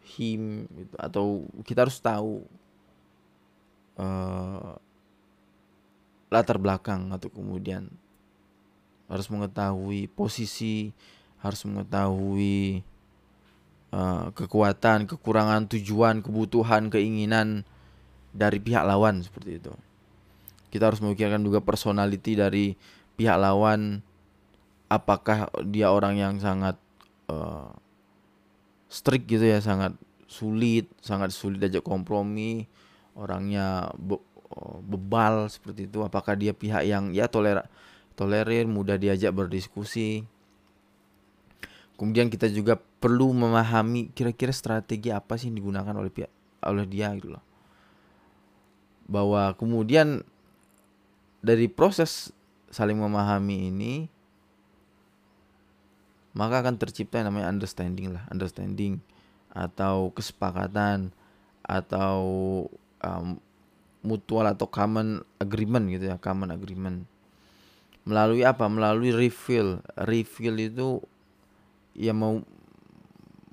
him 0.03 0.69
gitu 0.69 0.95
atau 1.01 1.25
kita 1.65 1.89
harus 1.89 1.97
tahu 1.97 2.45
uh, 3.97 4.77
latar 6.29 6.61
belakang 6.61 7.09
atau 7.09 7.33
kemudian 7.33 7.89
harus 9.09 9.25
mengetahui 9.29 10.09
posisi, 10.13 10.93
harus 11.41 11.61
mengetahui 11.65 12.81
Eh, 13.93 14.25
kekuatan, 14.33 15.05
kekurangan 15.05 15.69
tujuan, 15.69 16.25
kebutuhan, 16.25 16.89
keinginan 16.89 17.61
dari 18.33 18.57
pihak 18.57 18.81
lawan 18.89 19.21
seperti 19.21 19.61
itu. 19.61 19.69
Kita 20.73 20.89
harus 20.89 20.97
memikirkan 20.97 21.45
juga 21.45 21.61
personality 21.61 22.33
dari 22.33 22.73
pihak 23.13 23.37
lawan. 23.37 24.01
Apakah 24.89 25.45
dia 25.69 25.93
orang 25.93 26.17
yang 26.17 26.33
sangat 26.41 26.73
uh, 27.29 27.69
strict 28.89 29.29
gitu 29.29 29.45
ya, 29.45 29.61
sangat 29.61 29.93
sulit, 30.25 30.89
sangat 30.97 31.29
sulit 31.29 31.61
diajak 31.61 31.85
kompromi, 31.85 32.65
orangnya 33.13 33.93
be 33.93 34.17
eh, 34.17 34.77
bebal 34.89 35.53
seperti 35.53 35.85
itu. 35.85 36.01
Apakah 36.01 36.33
dia 36.33 36.57
pihak 36.57 36.81
yang 36.81 37.13
ya 37.13 37.29
toler 37.29 37.61
tolerir, 38.17 38.65
mudah 38.65 38.97
diajak 38.97 39.37
berdiskusi 39.37 40.25
Kemudian 41.93 42.27
kita 42.27 42.49
juga 42.49 42.75
perlu 42.77 43.31
memahami 43.31 44.09
kira-kira 44.11 44.49
strategi 44.49 45.13
apa 45.13 45.37
sih 45.37 45.53
yang 45.53 45.61
digunakan 45.61 45.93
oleh 45.93 46.09
pihak 46.09 46.31
oleh 46.65 46.85
dia 46.89 47.13
gitu 47.15 47.37
loh. 47.37 47.43
Bahwa 49.05 49.53
kemudian 49.53 50.25
dari 51.43 51.67
proses 51.67 52.31
saling 52.73 52.97
memahami 52.97 53.69
ini 53.69 53.93
maka 56.33 56.65
akan 56.65 56.81
tercipta 56.81 57.21
yang 57.21 57.29
namanya 57.29 57.53
understanding 57.53 58.17
lah, 58.17 58.25
understanding 58.33 58.97
atau 59.53 60.09
kesepakatan 60.17 61.13
atau 61.61 62.17
um, 63.05 63.37
mutual 64.01 64.49
atau 64.49 64.65
common 64.65 65.21
agreement 65.37 65.85
gitu 65.93 66.09
ya, 66.09 66.17
common 66.17 66.49
agreement. 66.49 67.05
Melalui 68.03 68.41
apa? 68.43 68.65
Melalui 68.65 69.13
refill. 69.13 69.79
Refill 69.95 70.57
itu 70.59 70.99
yang 71.93 72.17
mau 72.17 72.35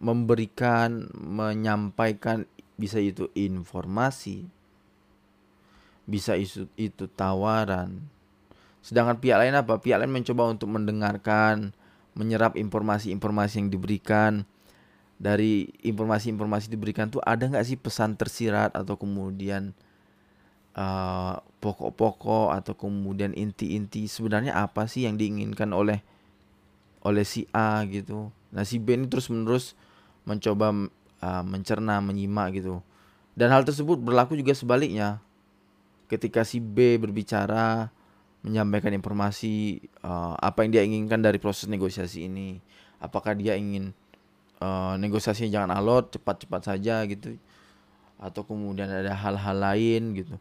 memberikan, 0.01 1.13
menyampaikan 1.13 2.49
bisa 2.81 2.97
itu 2.97 3.29
informasi, 3.37 4.49
bisa 6.09 6.35
itu, 6.41 6.65
itu 6.81 7.05
tawaran. 7.13 8.01
Sedangkan 8.81 9.21
pihak 9.21 9.37
lain 9.37 9.53
apa? 9.53 9.77
Pihak 9.77 10.01
lain 10.01 10.13
mencoba 10.13 10.49
untuk 10.49 10.73
mendengarkan, 10.73 11.77
menyerap 12.17 12.57
informasi-informasi 12.57 13.61
yang 13.61 13.69
diberikan. 13.69 14.49
Dari 15.21 15.69
informasi-informasi 15.85 16.73
diberikan 16.73 17.13
tuh 17.13 17.21
ada 17.21 17.45
nggak 17.45 17.69
sih 17.69 17.77
pesan 17.77 18.17
tersirat 18.17 18.73
atau 18.73 18.97
kemudian 18.97 19.77
pokok 20.73 20.81
uh, 20.81 21.37
pokok-pokok 21.61 22.49
atau 22.57 22.73
kemudian 22.73 23.37
inti-inti 23.37 24.09
sebenarnya 24.09 24.57
apa 24.57 24.89
sih 24.89 25.05
yang 25.05 25.21
diinginkan 25.21 25.77
oleh 25.77 26.01
oleh 27.01 27.25
si 27.25 27.49
A 27.51 27.81
gitu. 27.89 28.29
Nah 28.53 28.65
si 28.67 28.77
B 28.77 28.97
ini 28.97 29.07
terus 29.09 29.31
menerus 29.33 29.79
mencoba 30.29 30.73
uh, 31.25 31.45
mencerna, 31.45 32.01
menyimak 32.05 32.61
gitu. 32.61 32.85
Dan 33.37 33.55
hal 33.55 33.65
tersebut 33.65 33.97
berlaku 33.97 34.37
juga 34.37 34.53
sebaliknya. 34.53 35.23
Ketika 36.11 36.43
si 36.43 36.59
B 36.59 36.99
berbicara, 36.99 37.89
menyampaikan 38.43 38.91
informasi 38.97 39.85
uh, 40.03 40.35
apa 40.41 40.65
yang 40.65 40.71
dia 40.75 40.83
inginkan 40.85 41.21
dari 41.23 41.39
proses 41.39 41.71
negosiasi 41.71 42.27
ini. 42.27 42.61
Apakah 43.01 43.33
dia 43.33 43.57
ingin 43.57 43.97
uh, 44.61 44.97
negosiasinya 45.01 45.49
jangan 45.49 45.71
alot, 45.73 46.19
cepat-cepat 46.19 46.61
saja 46.67 47.05
gitu. 47.09 47.37
Atau 48.21 48.45
kemudian 48.45 48.91
ada 48.91 49.17
hal-hal 49.17 49.57
lain 49.57 50.03
gitu. 50.19 50.37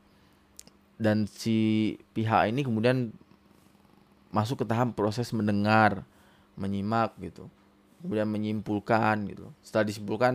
Dan 0.99 1.29
si 1.31 1.95
pihak 2.11 2.51
ini 2.51 2.67
kemudian 2.67 3.15
masuk 4.35 4.61
ke 4.61 4.65
tahap 4.67 4.93
proses 4.99 5.31
mendengar 5.31 6.03
menyimak 6.59 7.15
gitu 7.23 7.47
kemudian 7.99 8.27
menyimpulkan 8.31 9.27
gitu. 9.27 9.51
Setelah 9.59 9.85
disimpulkan 9.91 10.33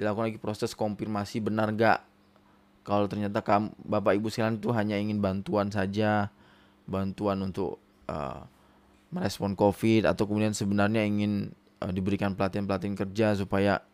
dilakukan 0.00 0.32
lagi 0.32 0.40
proses 0.40 0.72
konfirmasi 0.72 1.44
benar 1.44 1.68
gak 1.76 2.00
kalau 2.82 3.06
ternyata 3.06 3.44
kamu 3.44 3.70
bapak 3.86 4.18
ibu 4.18 4.26
sekalian 4.32 4.58
itu 4.58 4.72
hanya 4.74 4.96
ingin 4.98 5.22
bantuan 5.22 5.70
saja 5.70 6.32
bantuan 6.88 7.38
untuk 7.44 7.78
uh, 8.10 8.42
merespon 9.14 9.54
covid 9.54 10.08
atau 10.08 10.26
kemudian 10.26 10.50
sebenarnya 10.50 11.06
ingin 11.06 11.54
uh, 11.78 11.92
diberikan 11.94 12.34
pelatihan 12.34 12.66
pelatihan 12.66 12.96
kerja 12.98 13.38
supaya 13.38 13.84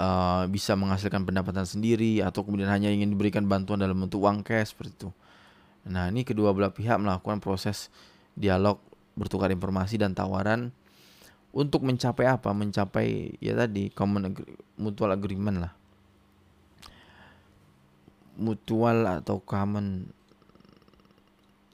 uh, 0.00 0.42
bisa 0.50 0.74
menghasilkan 0.74 1.22
pendapatan 1.22 1.68
sendiri 1.68 2.24
atau 2.24 2.42
kemudian 2.42 2.72
hanya 2.72 2.90
ingin 2.90 3.14
diberikan 3.14 3.46
bantuan 3.46 3.78
dalam 3.78 3.94
bentuk 3.94 4.26
uang 4.26 4.42
cash 4.42 4.74
seperti 4.74 5.06
itu. 5.06 5.10
Nah 5.86 6.10
ini 6.10 6.26
kedua 6.26 6.50
belah 6.50 6.74
pihak 6.74 6.98
melakukan 6.98 7.38
proses 7.38 7.94
dialog 8.34 8.82
bertukar 9.16 9.48
informasi 9.50 9.96
dan 9.96 10.12
tawaran 10.12 10.70
untuk 11.56 11.88
mencapai 11.88 12.28
apa? 12.28 12.52
Mencapai 12.52 13.40
ya 13.40 13.56
tadi 13.56 13.88
common 13.88 14.28
agree, 14.28 14.60
mutual 14.76 15.10
agreement 15.16 15.58
lah. 15.64 15.72
Mutual 18.36 19.08
atau 19.08 19.40
common 19.40 20.12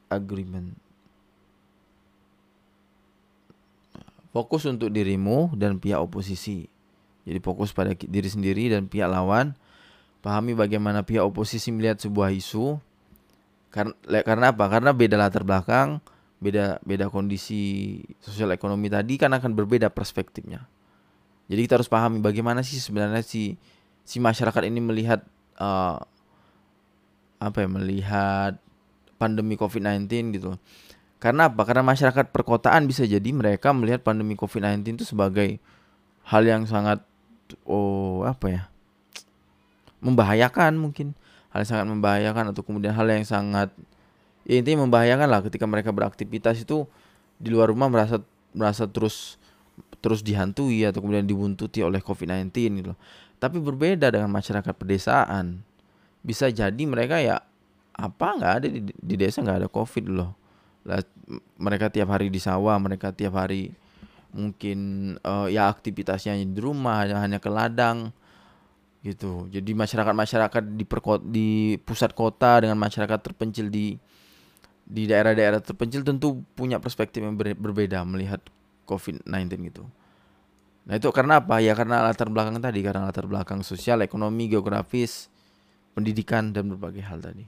agreement. 0.06 0.78
Fokus 4.30 4.64
untuk 4.70 4.94
dirimu 4.94 5.52
dan 5.58 5.82
pihak 5.82 5.98
oposisi. 5.98 6.70
Jadi 7.26 7.38
fokus 7.42 7.74
pada 7.74 7.92
diri 7.92 8.30
sendiri 8.30 8.70
dan 8.70 8.86
pihak 8.86 9.10
lawan. 9.10 9.58
Pahami 10.22 10.54
bagaimana 10.54 11.02
pihak 11.02 11.26
oposisi 11.26 11.74
melihat 11.74 11.98
sebuah 11.98 12.30
isu. 12.30 12.78
Karena, 13.74 13.92
karena 14.22 14.54
apa? 14.54 14.64
Karena 14.70 14.94
beda 14.94 15.18
latar 15.18 15.42
belakang, 15.42 15.98
beda 16.42 16.82
beda 16.82 17.06
kondisi 17.06 18.02
sosial 18.18 18.50
ekonomi 18.50 18.90
tadi 18.90 19.14
kan 19.14 19.30
akan 19.30 19.54
berbeda 19.54 19.94
perspektifnya. 19.94 20.66
Jadi 21.46 21.60
kita 21.62 21.78
harus 21.78 21.86
pahami 21.86 22.18
bagaimana 22.18 22.66
sih 22.66 22.82
sebenarnya 22.82 23.22
si 23.22 23.54
si 24.02 24.18
masyarakat 24.18 24.66
ini 24.66 24.82
melihat 24.82 25.22
uh, 25.62 26.02
apa 27.38 27.58
ya 27.62 27.68
melihat 27.70 28.52
pandemi 29.22 29.54
COVID-19 29.54 30.10
gitu. 30.34 30.58
Karena 31.22 31.46
apa? 31.46 31.62
Karena 31.62 31.86
masyarakat 31.86 32.34
perkotaan 32.34 32.90
bisa 32.90 33.06
jadi 33.06 33.30
mereka 33.30 33.70
melihat 33.70 34.02
pandemi 34.02 34.34
COVID-19 34.34 34.98
itu 34.98 35.06
sebagai 35.06 35.62
hal 36.26 36.42
yang 36.42 36.66
sangat 36.66 37.06
oh 37.62 38.26
apa 38.26 38.46
ya? 38.50 38.62
membahayakan 40.02 40.74
mungkin. 40.82 41.14
Hal 41.54 41.62
yang 41.62 41.70
sangat 41.70 41.86
membahayakan 41.86 42.44
atau 42.50 42.66
kemudian 42.66 42.90
hal 42.90 43.06
yang 43.06 43.22
sangat 43.22 43.70
ya 44.46 44.58
intinya 44.58 44.86
membahayakan 44.86 45.28
lah 45.28 45.40
ketika 45.46 45.64
mereka 45.66 45.90
beraktivitas 45.94 46.62
itu 46.62 46.86
di 47.38 47.48
luar 47.50 47.70
rumah 47.70 47.90
merasa 47.90 48.22
merasa 48.54 48.84
terus 48.86 49.40
terus 50.02 50.20
dihantui 50.20 50.82
atau 50.82 51.00
kemudian 51.00 51.24
dibuntuti 51.24 51.80
oleh 51.80 52.02
COVID-19 52.02 52.50
gitu. 52.82 52.92
Tapi 53.38 53.58
berbeda 53.58 54.10
dengan 54.10 54.30
masyarakat 54.30 54.74
pedesaan. 54.74 55.62
Bisa 56.22 56.50
jadi 56.50 56.82
mereka 56.86 57.18
ya 57.18 57.42
apa 57.92 58.26
nggak 58.38 58.52
ada 58.62 58.66
di, 58.70 58.80
di 58.90 59.14
desa 59.14 59.42
nggak 59.42 59.66
ada 59.66 59.68
COVID 59.70 60.06
loh. 60.10 60.32
lah 60.82 60.98
mereka 61.62 61.86
tiap 61.94 62.10
hari 62.10 62.26
di 62.26 62.42
sawah 62.42 62.74
mereka 62.82 63.14
tiap 63.14 63.38
hari 63.38 63.70
mungkin 64.34 65.12
uh, 65.22 65.46
ya 65.46 65.70
aktivitasnya 65.70 66.34
di 66.42 66.58
rumah 66.58 67.04
hanya 67.04 67.22
hanya 67.22 67.38
ke 67.38 67.46
ladang 67.46 68.10
gitu 69.06 69.46
jadi 69.46 69.70
masyarakat 69.78 70.14
masyarakat 70.14 70.62
di 70.74 70.84
di 71.30 71.48
pusat 71.86 72.16
kota 72.16 72.64
dengan 72.66 72.80
masyarakat 72.80 73.18
terpencil 73.22 73.70
di 73.70 73.94
di 74.82 75.06
daerah-daerah 75.08 75.62
terpencil 75.62 76.02
tentu 76.02 76.42
punya 76.58 76.82
perspektif 76.82 77.22
yang 77.22 77.38
ber, 77.38 77.54
berbeda 77.54 78.02
melihat 78.04 78.42
COVID-19 78.84 79.72
gitu. 79.72 79.84
Nah 80.82 80.98
itu 80.98 81.08
karena 81.14 81.38
apa? 81.38 81.62
Ya 81.62 81.78
karena 81.78 82.02
latar 82.02 82.26
belakang 82.26 82.58
tadi, 82.58 82.82
karena 82.82 83.06
latar 83.06 83.30
belakang 83.30 83.62
sosial, 83.62 84.02
ekonomi, 84.02 84.50
geografis, 84.50 85.30
pendidikan 85.94 86.50
dan 86.50 86.68
berbagai 86.72 87.06
hal 87.06 87.22
tadi. 87.22 87.46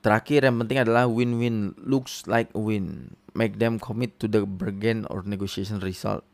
Terakhir 0.00 0.48
yang 0.48 0.56
penting 0.64 0.80
adalah 0.80 1.04
win-win 1.04 1.76
looks 1.76 2.24
like 2.24 2.48
a 2.56 2.60
win. 2.60 3.14
Make 3.36 3.60
them 3.60 3.76
commit 3.78 4.16
to 4.18 4.26
the 4.26 4.42
bargain 4.48 5.04
or 5.12 5.22
negotiation 5.22 5.78
result. 5.84 6.24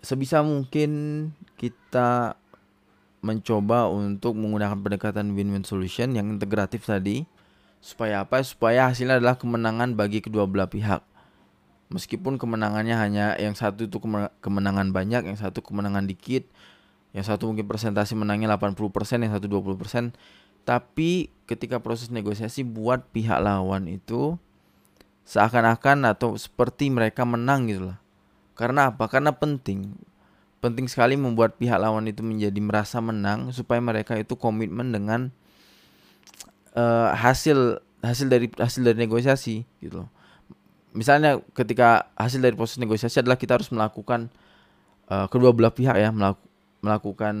Sebisa 0.00 0.40
mungkin 0.40 1.30
kita 1.60 2.40
mencoba 3.24 3.88
untuk 3.88 4.36
menggunakan 4.36 4.78
pendekatan 4.80 5.32
win-win 5.32 5.64
solution 5.64 6.12
yang 6.14 6.28
integratif 6.28 6.84
tadi 6.84 7.24
supaya 7.80 8.26
apa? 8.26 8.42
Supaya 8.42 8.90
hasilnya 8.90 9.22
adalah 9.22 9.38
kemenangan 9.38 9.94
bagi 9.94 10.20
kedua 10.24 10.44
belah 10.48 10.66
pihak. 10.66 11.02
Meskipun 11.86 12.34
kemenangannya 12.34 12.98
hanya 12.98 13.26
yang 13.38 13.54
satu 13.54 13.86
itu 13.86 14.02
kemenangan 14.42 14.90
banyak, 14.90 15.22
yang 15.22 15.38
satu 15.38 15.62
kemenangan 15.62 16.10
dikit, 16.10 16.42
yang 17.14 17.22
satu 17.22 17.46
mungkin 17.46 17.70
presentasi 17.70 18.18
menangnya 18.18 18.50
80%, 18.58 19.22
yang 19.22 19.32
satu 19.38 19.46
20%, 19.46 20.10
tapi 20.66 21.30
ketika 21.46 21.78
proses 21.78 22.10
negosiasi 22.10 22.66
buat 22.66 23.06
pihak 23.14 23.38
lawan 23.38 23.86
itu 23.86 24.34
seakan-akan 25.30 26.10
atau 26.10 26.34
seperti 26.34 26.90
mereka 26.90 27.22
menang 27.22 27.70
gitu 27.70 27.94
lah. 27.94 27.98
Karena 28.58 28.90
apa? 28.90 29.06
Karena 29.06 29.30
penting. 29.30 29.94
Penting 30.66 30.90
sekali 30.90 31.14
membuat 31.14 31.54
pihak 31.62 31.78
lawan 31.78 32.10
itu 32.10 32.26
menjadi 32.26 32.58
merasa 32.58 32.98
menang 32.98 33.54
supaya 33.54 33.78
mereka 33.78 34.18
itu 34.18 34.34
komitmen 34.34 34.90
dengan 34.90 35.30
uh, 36.74 37.14
hasil 37.14 37.78
hasil 38.02 38.26
dari 38.26 38.50
hasil 38.50 38.82
dari 38.82 38.98
negosiasi 38.98 39.62
gitu. 39.78 40.10
Misalnya 40.90 41.38
ketika 41.54 42.10
hasil 42.18 42.42
dari 42.42 42.58
proses 42.58 42.82
negosiasi 42.82 43.22
adalah 43.22 43.38
kita 43.38 43.54
harus 43.54 43.70
melakukan 43.70 44.26
uh, 45.06 45.30
kedua 45.30 45.54
belah 45.54 45.70
pihak 45.70 45.94
ya 45.94 46.10
melaku, 46.10 46.42
melakukan 46.82 47.36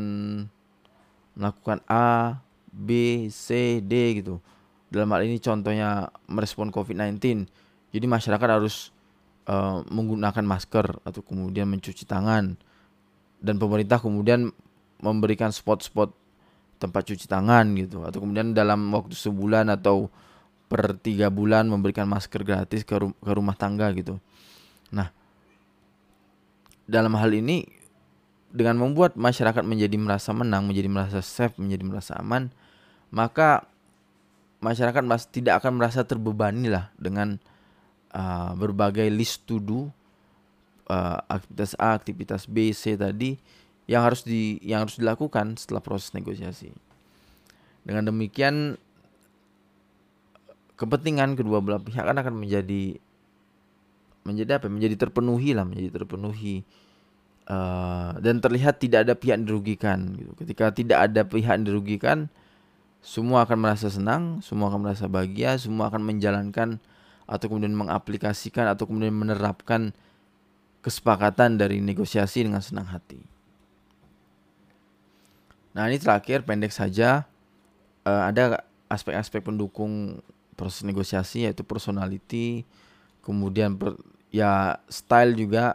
melakukan 1.34 1.82
A, 1.90 2.38
B, 2.70 3.26
C, 3.34 3.82
D 3.82 4.22
gitu. 4.22 4.38
Dalam 4.86 5.10
hal 5.10 5.26
ini 5.26 5.42
contohnya 5.42 6.14
merespon 6.30 6.70
COVID-19. 6.70 7.50
Jadi 7.90 8.06
masyarakat 8.06 8.48
harus 8.48 8.94
uh, 9.50 9.82
menggunakan 9.90 10.44
masker 10.46 11.02
atau 11.02 11.20
kemudian 11.26 11.66
mencuci 11.66 12.06
tangan. 12.06 12.54
Dan 13.40 13.60
pemerintah 13.60 14.00
kemudian 14.00 14.50
memberikan 15.00 15.52
spot-spot 15.52 16.12
tempat 16.76 17.08
cuci 17.08 17.24
tangan 17.24 17.72
gitu 17.80 18.04
atau 18.04 18.20
kemudian 18.20 18.52
dalam 18.52 18.92
waktu 18.92 19.16
sebulan 19.16 19.72
atau 19.72 20.12
per 20.66 20.98
tiga 20.98 21.32
bulan 21.32 21.70
memberikan 21.70 22.04
masker 22.10 22.42
gratis 22.42 22.82
ke, 22.82 22.94
rum 22.98 23.14
ke 23.16 23.32
rumah 23.32 23.54
tangga 23.54 23.88
gitu. 23.94 24.18
Nah, 24.92 25.08
dalam 26.84 27.14
hal 27.16 27.30
ini 27.32 27.64
dengan 28.50 28.78
membuat 28.80 29.14
masyarakat 29.14 29.62
menjadi 29.62 29.96
merasa 29.96 30.32
menang, 30.34 30.66
menjadi 30.66 30.88
merasa 30.90 31.20
safe, 31.22 31.54
menjadi 31.60 31.84
merasa 31.86 32.12
aman, 32.18 32.50
maka 33.14 33.68
masyarakat 34.64 35.02
mas 35.04 35.28
tidak 35.28 35.62
akan 35.62 35.78
merasa 35.78 36.02
terbebani 36.02 36.72
lah 36.72 36.90
dengan 36.96 37.38
uh, 38.16 38.56
berbagai 38.56 39.06
list 39.12 39.46
to 39.46 39.62
do 39.62 39.92
uh, 40.90 41.18
aktivitas 41.30 41.72
A, 41.78 41.94
aktivitas 41.94 42.42
B, 42.46 42.70
C 42.74 42.94
tadi 42.98 43.38
yang 43.86 44.02
harus 44.02 44.26
di 44.26 44.58
yang 44.62 44.86
harus 44.86 44.98
dilakukan 44.98 45.54
setelah 45.58 45.82
proses 45.82 46.10
negosiasi. 46.14 46.74
Dengan 47.86 48.10
demikian 48.10 48.74
kepentingan 50.74 51.38
kedua 51.38 51.62
belah 51.62 51.80
pihak 51.80 52.02
kan 52.02 52.18
akan 52.18 52.34
menjadi 52.34 52.98
menjadi 54.26 54.58
apa? 54.58 54.66
Menjadi 54.66 54.96
terpenuhi 54.98 55.54
lah, 55.54 55.62
menjadi 55.62 56.02
terpenuhi 56.02 56.66
uh, 57.46 58.18
dan 58.18 58.42
terlihat 58.42 58.82
tidak 58.82 59.06
ada 59.06 59.14
pihak 59.14 59.38
yang 59.38 59.46
dirugikan. 59.46 59.98
Gitu. 60.18 60.32
Ketika 60.42 60.74
tidak 60.74 60.98
ada 61.10 61.22
pihak 61.22 61.62
yang 61.62 61.66
dirugikan, 61.66 62.18
semua 63.06 63.46
akan 63.46 63.58
merasa 63.62 63.86
senang, 63.86 64.42
semua 64.42 64.66
akan 64.74 64.90
merasa 64.90 65.06
bahagia, 65.06 65.54
semua 65.62 65.86
akan 65.86 66.02
menjalankan 66.02 66.82
atau 67.26 67.46
kemudian 67.46 67.74
mengaplikasikan 67.74 68.66
atau 68.70 68.86
kemudian 68.90 69.14
menerapkan 69.14 69.94
kesepakatan 70.86 71.58
dari 71.58 71.82
negosiasi 71.82 72.46
dengan 72.46 72.62
senang 72.62 72.86
hati. 72.86 73.18
Nah 75.74 75.90
ini 75.90 75.98
terakhir 75.98 76.46
pendek 76.46 76.70
saja. 76.70 77.26
Uh, 78.06 78.30
ada 78.30 78.62
aspek-aspek 78.86 79.42
pendukung 79.42 80.22
proses 80.54 80.86
negosiasi 80.86 81.42
yaitu 81.42 81.66
personality, 81.66 82.62
kemudian 83.26 83.74
per, 83.74 83.98
ya 84.30 84.78
style 84.86 85.34
juga. 85.34 85.74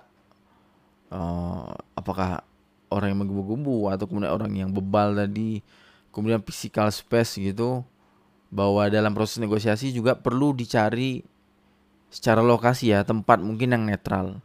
Uh, 1.12 1.76
apakah 1.91 2.39
orang 2.88 3.12
yang 3.12 3.20
menggebu-gebu 3.28 3.91
atau 3.91 4.07
kemudian 4.07 4.32
orang 4.32 4.51
yang 4.55 4.72
bebal 4.72 5.12
tadi 5.12 5.59
kemudian 6.12 6.43
physical 6.43 6.91
space 6.91 7.39
gitu 7.39 7.84
bahwa 8.51 8.88
dalam 8.91 9.16
proses 9.16 9.39
negosiasi 9.39 9.95
juga 9.95 10.16
perlu 10.16 10.51
dicari 10.51 11.24
secara 12.12 12.43
lokasi 12.43 12.91
ya 12.91 13.07
tempat 13.07 13.39
mungkin 13.39 13.76
yang 13.76 13.84
netral 13.88 14.43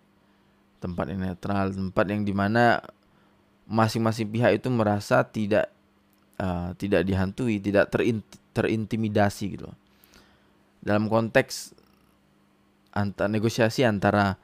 tempat 0.79 1.13
yang 1.13 1.21
netral 1.25 1.73
tempat 1.73 2.05
yang 2.09 2.23
di 2.23 2.35
mana 2.37 2.83
masing-masing 3.67 4.31
pihak 4.31 4.63
itu 4.63 4.69
merasa 4.71 5.27
tidak 5.27 5.73
uh, 6.39 6.73
tidak 6.79 7.03
dihantui 7.03 7.59
tidak 7.59 7.91
terin, 7.91 8.23
terintimidasi 8.55 9.59
gitu 9.59 9.69
dalam 10.85 11.11
konteks 11.11 11.75
antara 12.95 13.29
negosiasi 13.29 13.83
antara 13.83 14.39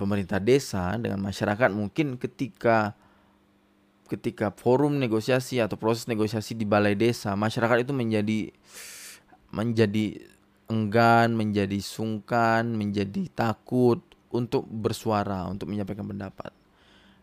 pemerintah 0.00 0.38
desa 0.40 0.96
dengan 0.96 1.20
masyarakat 1.20 1.68
mungkin 1.74 2.16
ketika 2.16 2.94
ketika 4.12 4.52
forum 4.52 5.00
negosiasi 5.00 5.56
atau 5.56 5.80
proses 5.80 6.04
negosiasi 6.04 6.52
di 6.52 6.68
balai 6.68 6.92
desa, 6.92 7.32
masyarakat 7.32 7.88
itu 7.88 7.96
menjadi 7.96 8.52
menjadi 9.48 10.20
enggan, 10.68 11.32
menjadi 11.32 11.80
sungkan, 11.80 12.76
menjadi 12.76 13.32
takut 13.32 14.04
untuk 14.32 14.64
bersuara, 14.66 15.44
untuk 15.46 15.68
menyampaikan 15.68 16.08
pendapat. 16.08 16.50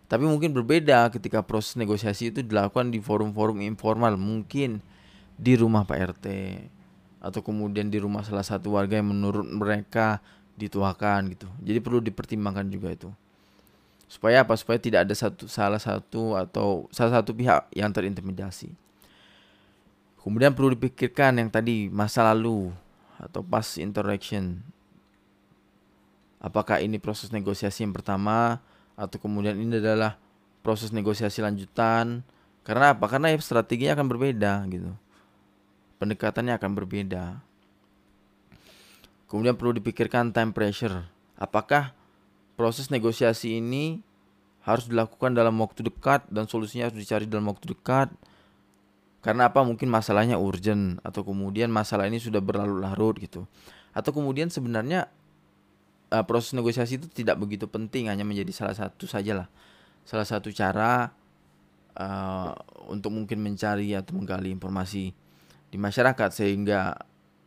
Tapi 0.10 0.26
mungkin 0.26 0.53
berbeda 0.53 1.10
ketika 1.14 1.41
proses 1.41 1.78
negosiasi 1.78 2.34
itu 2.34 2.41
dilakukan 2.41 2.89
di 2.89 3.01
forum-forum 3.01 3.62
informal, 3.62 4.18
mungkin 4.18 4.82
di 5.38 5.53
rumah 5.57 5.86
Pak 5.86 5.97
RT 6.18 6.28
atau 7.20 7.43
kemudian 7.43 7.91
di 7.91 7.99
rumah 7.99 8.24
salah 8.24 8.45
satu 8.45 8.80
warga 8.80 8.97
yang 9.01 9.12
menurut 9.12 9.43
mereka 9.43 10.24
dituakan 10.55 11.36
gitu. 11.36 11.49
Jadi 11.62 11.78
perlu 11.84 11.99
dipertimbangkan 11.99 12.70
juga 12.72 12.89
itu 12.95 13.10
supaya 14.10 14.41
apa 14.41 14.57
supaya 14.57 14.82
tidak 14.82 15.05
ada 15.05 15.14
satu 15.14 15.45
salah 15.45 15.78
satu 15.78 16.34
atau 16.34 16.89
salah 16.89 17.22
satu 17.22 17.30
pihak 17.38 17.70
yang 17.78 17.93
terintimidasi 17.93 18.74
kemudian 20.18 20.57
perlu 20.57 20.74
dipikirkan 20.74 21.38
yang 21.38 21.53
tadi 21.53 21.93
masa 21.93 22.26
lalu 22.26 22.74
atau 23.22 23.45
past 23.45 23.78
interaction 23.78 24.66
apakah 26.40 26.80
ini 26.84 26.98
proses 27.00 27.32
negosiasi 27.32 27.84
yang 27.86 27.94
pertama 27.96 28.64
atau 28.96 29.20
kemudian 29.20 29.56
ini 29.56 29.80
adalah 29.80 30.20
proses 30.66 30.92
negosiasi 30.92 31.40
lanjutan 31.40 32.24
karena 32.68 32.96
apa 32.96 33.06
karena 33.08 33.32
strateginya 33.40 34.00
akan 34.00 34.08
berbeda 34.08 34.54
gitu 34.72 34.92
pendekatannya 36.00 36.56
akan 36.60 36.72
berbeda 36.76 37.40
kemudian 39.32 39.56
perlu 39.56 39.76
dipikirkan 39.80 40.36
time 40.36 40.52
pressure 40.52 41.08
apakah 41.40 41.96
proses 42.60 42.92
negosiasi 42.92 43.64
ini 43.64 44.04
harus 44.68 44.86
dilakukan 44.92 45.32
dalam 45.32 45.56
waktu 45.64 45.88
dekat 45.88 46.28
dan 46.28 46.46
solusinya 46.46 46.92
harus 46.92 47.00
dicari 47.00 47.26
dalam 47.26 47.48
waktu 47.48 47.72
dekat. 47.72 48.12
Karena 49.20 49.52
apa? 49.52 49.66
Mungkin 49.66 49.88
masalahnya 49.88 50.40
urgent 50.40 51.02
atau 51.04 51.24
kemudian 51.26 51.68
masalah 51.68 52.08
ini 52.08 52.22
sudah 52.22 52.40
berlarut-larut 52.40 53.20
gitu. 53.20 53.50
Atau 53.92 54.16
kemudian 54.16 54.48
sebenarnya 54.48 55.12
uh, 56.12 56.26
proses 56.26 56.53
negosiasi 56.53 57.01
itu 57.01 57.07
tidak 57.10 57.39
begitu 57.41 57.66
penting, 57.66 58.10
hanya 58.10 58.26
menjadi 58.26 58.51
salah 58.53 58.76
satu 58.76 59.05
saja 59.05 59.45
lah. 59.45 59.47
Salah 60.05 60.26
satu 60.26 60.49
cara 60.49 61.14
uh, 61.97 62.51
untuk 62.89 63.14
mungkin 63.14 63.41
mencari 63.41 63.93
atau 63.93 64.18
menggali 64.18 64.49
informasi 64.49 65.14
di 65.70 65.78
masyarakat 65.78 66.30
sehingga 66.34 66.97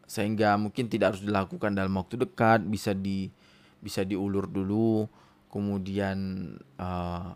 sehingga 0.07 0.55
mungkin 0.61 0.87
tidak 0.87 1.17
harus 1.17 1.23
dilakukan 1.25 1.75
dalam 1.75 1.95
waktu 1.99 2.21
dekat, 2.21 2.63
bisa 2.67 2.95
di 2.95 3.31
bisa 3.83 4.07
diulur 4.07 4.47
dulu, 4.47 5.11
kemudian 5.51 6.51
uh, 6.79 7.35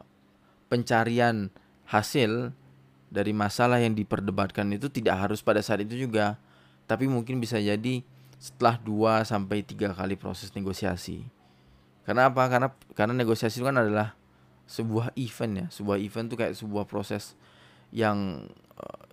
pencarian 0.70 1.50
hasil 1.86 2.54
dari 3.10 3.30
masalah 3.30 3.78
yang 3.78 3.94
diperdebatkan 3.94 4.66
itu 4.74 4.90
tidak 4.90 5.26
harus 5.26 5.40
pada 5.40 5.62
saat 5.62 5.86
itu 5.86 6.06
juga 6.06 6.38
tapi 6.86 7.10
mungkin 7.10 7.38
bisa 7.42 7.58
jadi 7.58 8.02
setelah 8.36 8.76
2 8.80 9.24
sampai 9.24 9.64
3 9.64 9.96
kali 9.96 10.14
proses 10.14 10.52
negosiasi. 10.52 11.24
Karena 12.06 12.30
apa? 12.30 12.46
Karena 12.46 12.68
karena 12.94 13.14
negosiasi 13.16 13.58
itu 13.58 13.66
kan 13.66 13.80
adalah 13.80 14.14
sebuah 14.70 15.14
event 15.18 15.52
ya. 15.54 15.66
Sebuah 15.72 15.98
event 15.98 16.26
tuh 16.30 16.38
kayak 16.38 16.54
sebuah 16.54 16.84
proses 16.86 17.34
yang 17.90 18.46
uh, 18.78 19.04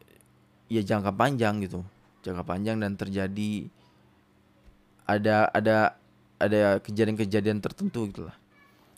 ya 0.69 0.86
jangka 0.86 1.13
panjang 1.15 1.63
gitu. 1.65 1.82
Jangka 2.21 2.45
panjang 2.45 2.78
dan 2.78 2.93
terjadi 2.93 3.67
ada 5.09 5.49
ada 5.51 5.97
ada 6.38 6.78
kejadian-kejadian 6.84 7.63
tertentu 7.63 8.07
gitulah. 8.11 8.36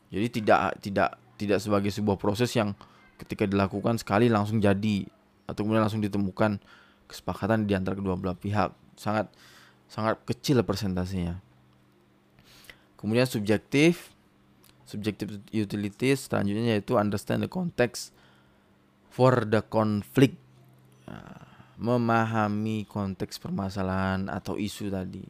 Jadi 0.09 0.27
tidak 0.41 0.59
tidak 0.81 1.09
tidak 1.35 1.59
sebagai 1.59 1.91
sebuah 1.91 2.17
proses 2.19 2.51
yang 2.55 2.73
ketika 3.15 3.47
dilakukan 3.47 3.95
sekali 3.95 4.27
langsung 4.27 4.59
jadi 4.59 5.07
atau 5.45 5.61
kemudian 5.63 5.85
langsung 5.85 6.03
ditemukan 6.03 6.59
kesepakatan 7.05 7.69
di 7.69 7.77
antara 7.77 7.95
kedua 7.95 8.17
belah 8.17 8.35
pihak. 8.35 8.73
Sangat 8.97 9.29
sangat 9.89 10.21
kecil 10.25 10.61
persentasenya. 10.65 11.39
Kemudian 12.99 13.29
subjektif, 13.29 14.11
subjektif 14.87 15.41
utilities 15.53 16.25
selanjutnya 16.25 16.77
yaitu 16.77 16.97
understand 16.97 17.45
the 17.45 17.51
context 17.51 18.15
for 19.13 19.45
the 19.45 19.61
conflict. 19.61 20.35
Nah, 21.05 21.45
memahami 21.75 22.87
konteks 22.87 23.37
permasalahan 23.37 24.31
atau 24.31 24.55
isu 24.55 24.89
tadi. 24.89 25.23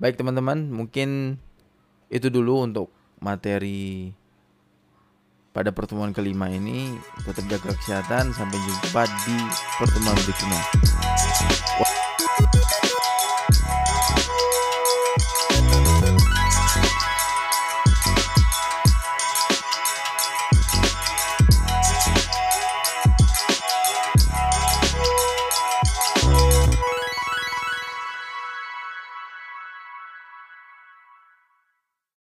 Baik 0.00 0.16
teman-teman, 0.16 0.68
mungkin 0.72 1.36
itu 2.08 2.32
dulu 2.32 2.64
untuk 2.64 2.88
materi 3.20 4.10
pada 5.50 5.74
pertemuan 5.74 6.14
kelima 6.14 6.46
ini 6.46 6.94
tetap 7.26 7.44
jaga 7.50 7.74
kesehatan 7.74 8.30
sampai 8.30 8.58
jumpa 8.58 9.02
di 9.26 9.36
pertemuan 9.82 10.14
berikutnya 10.22 10.89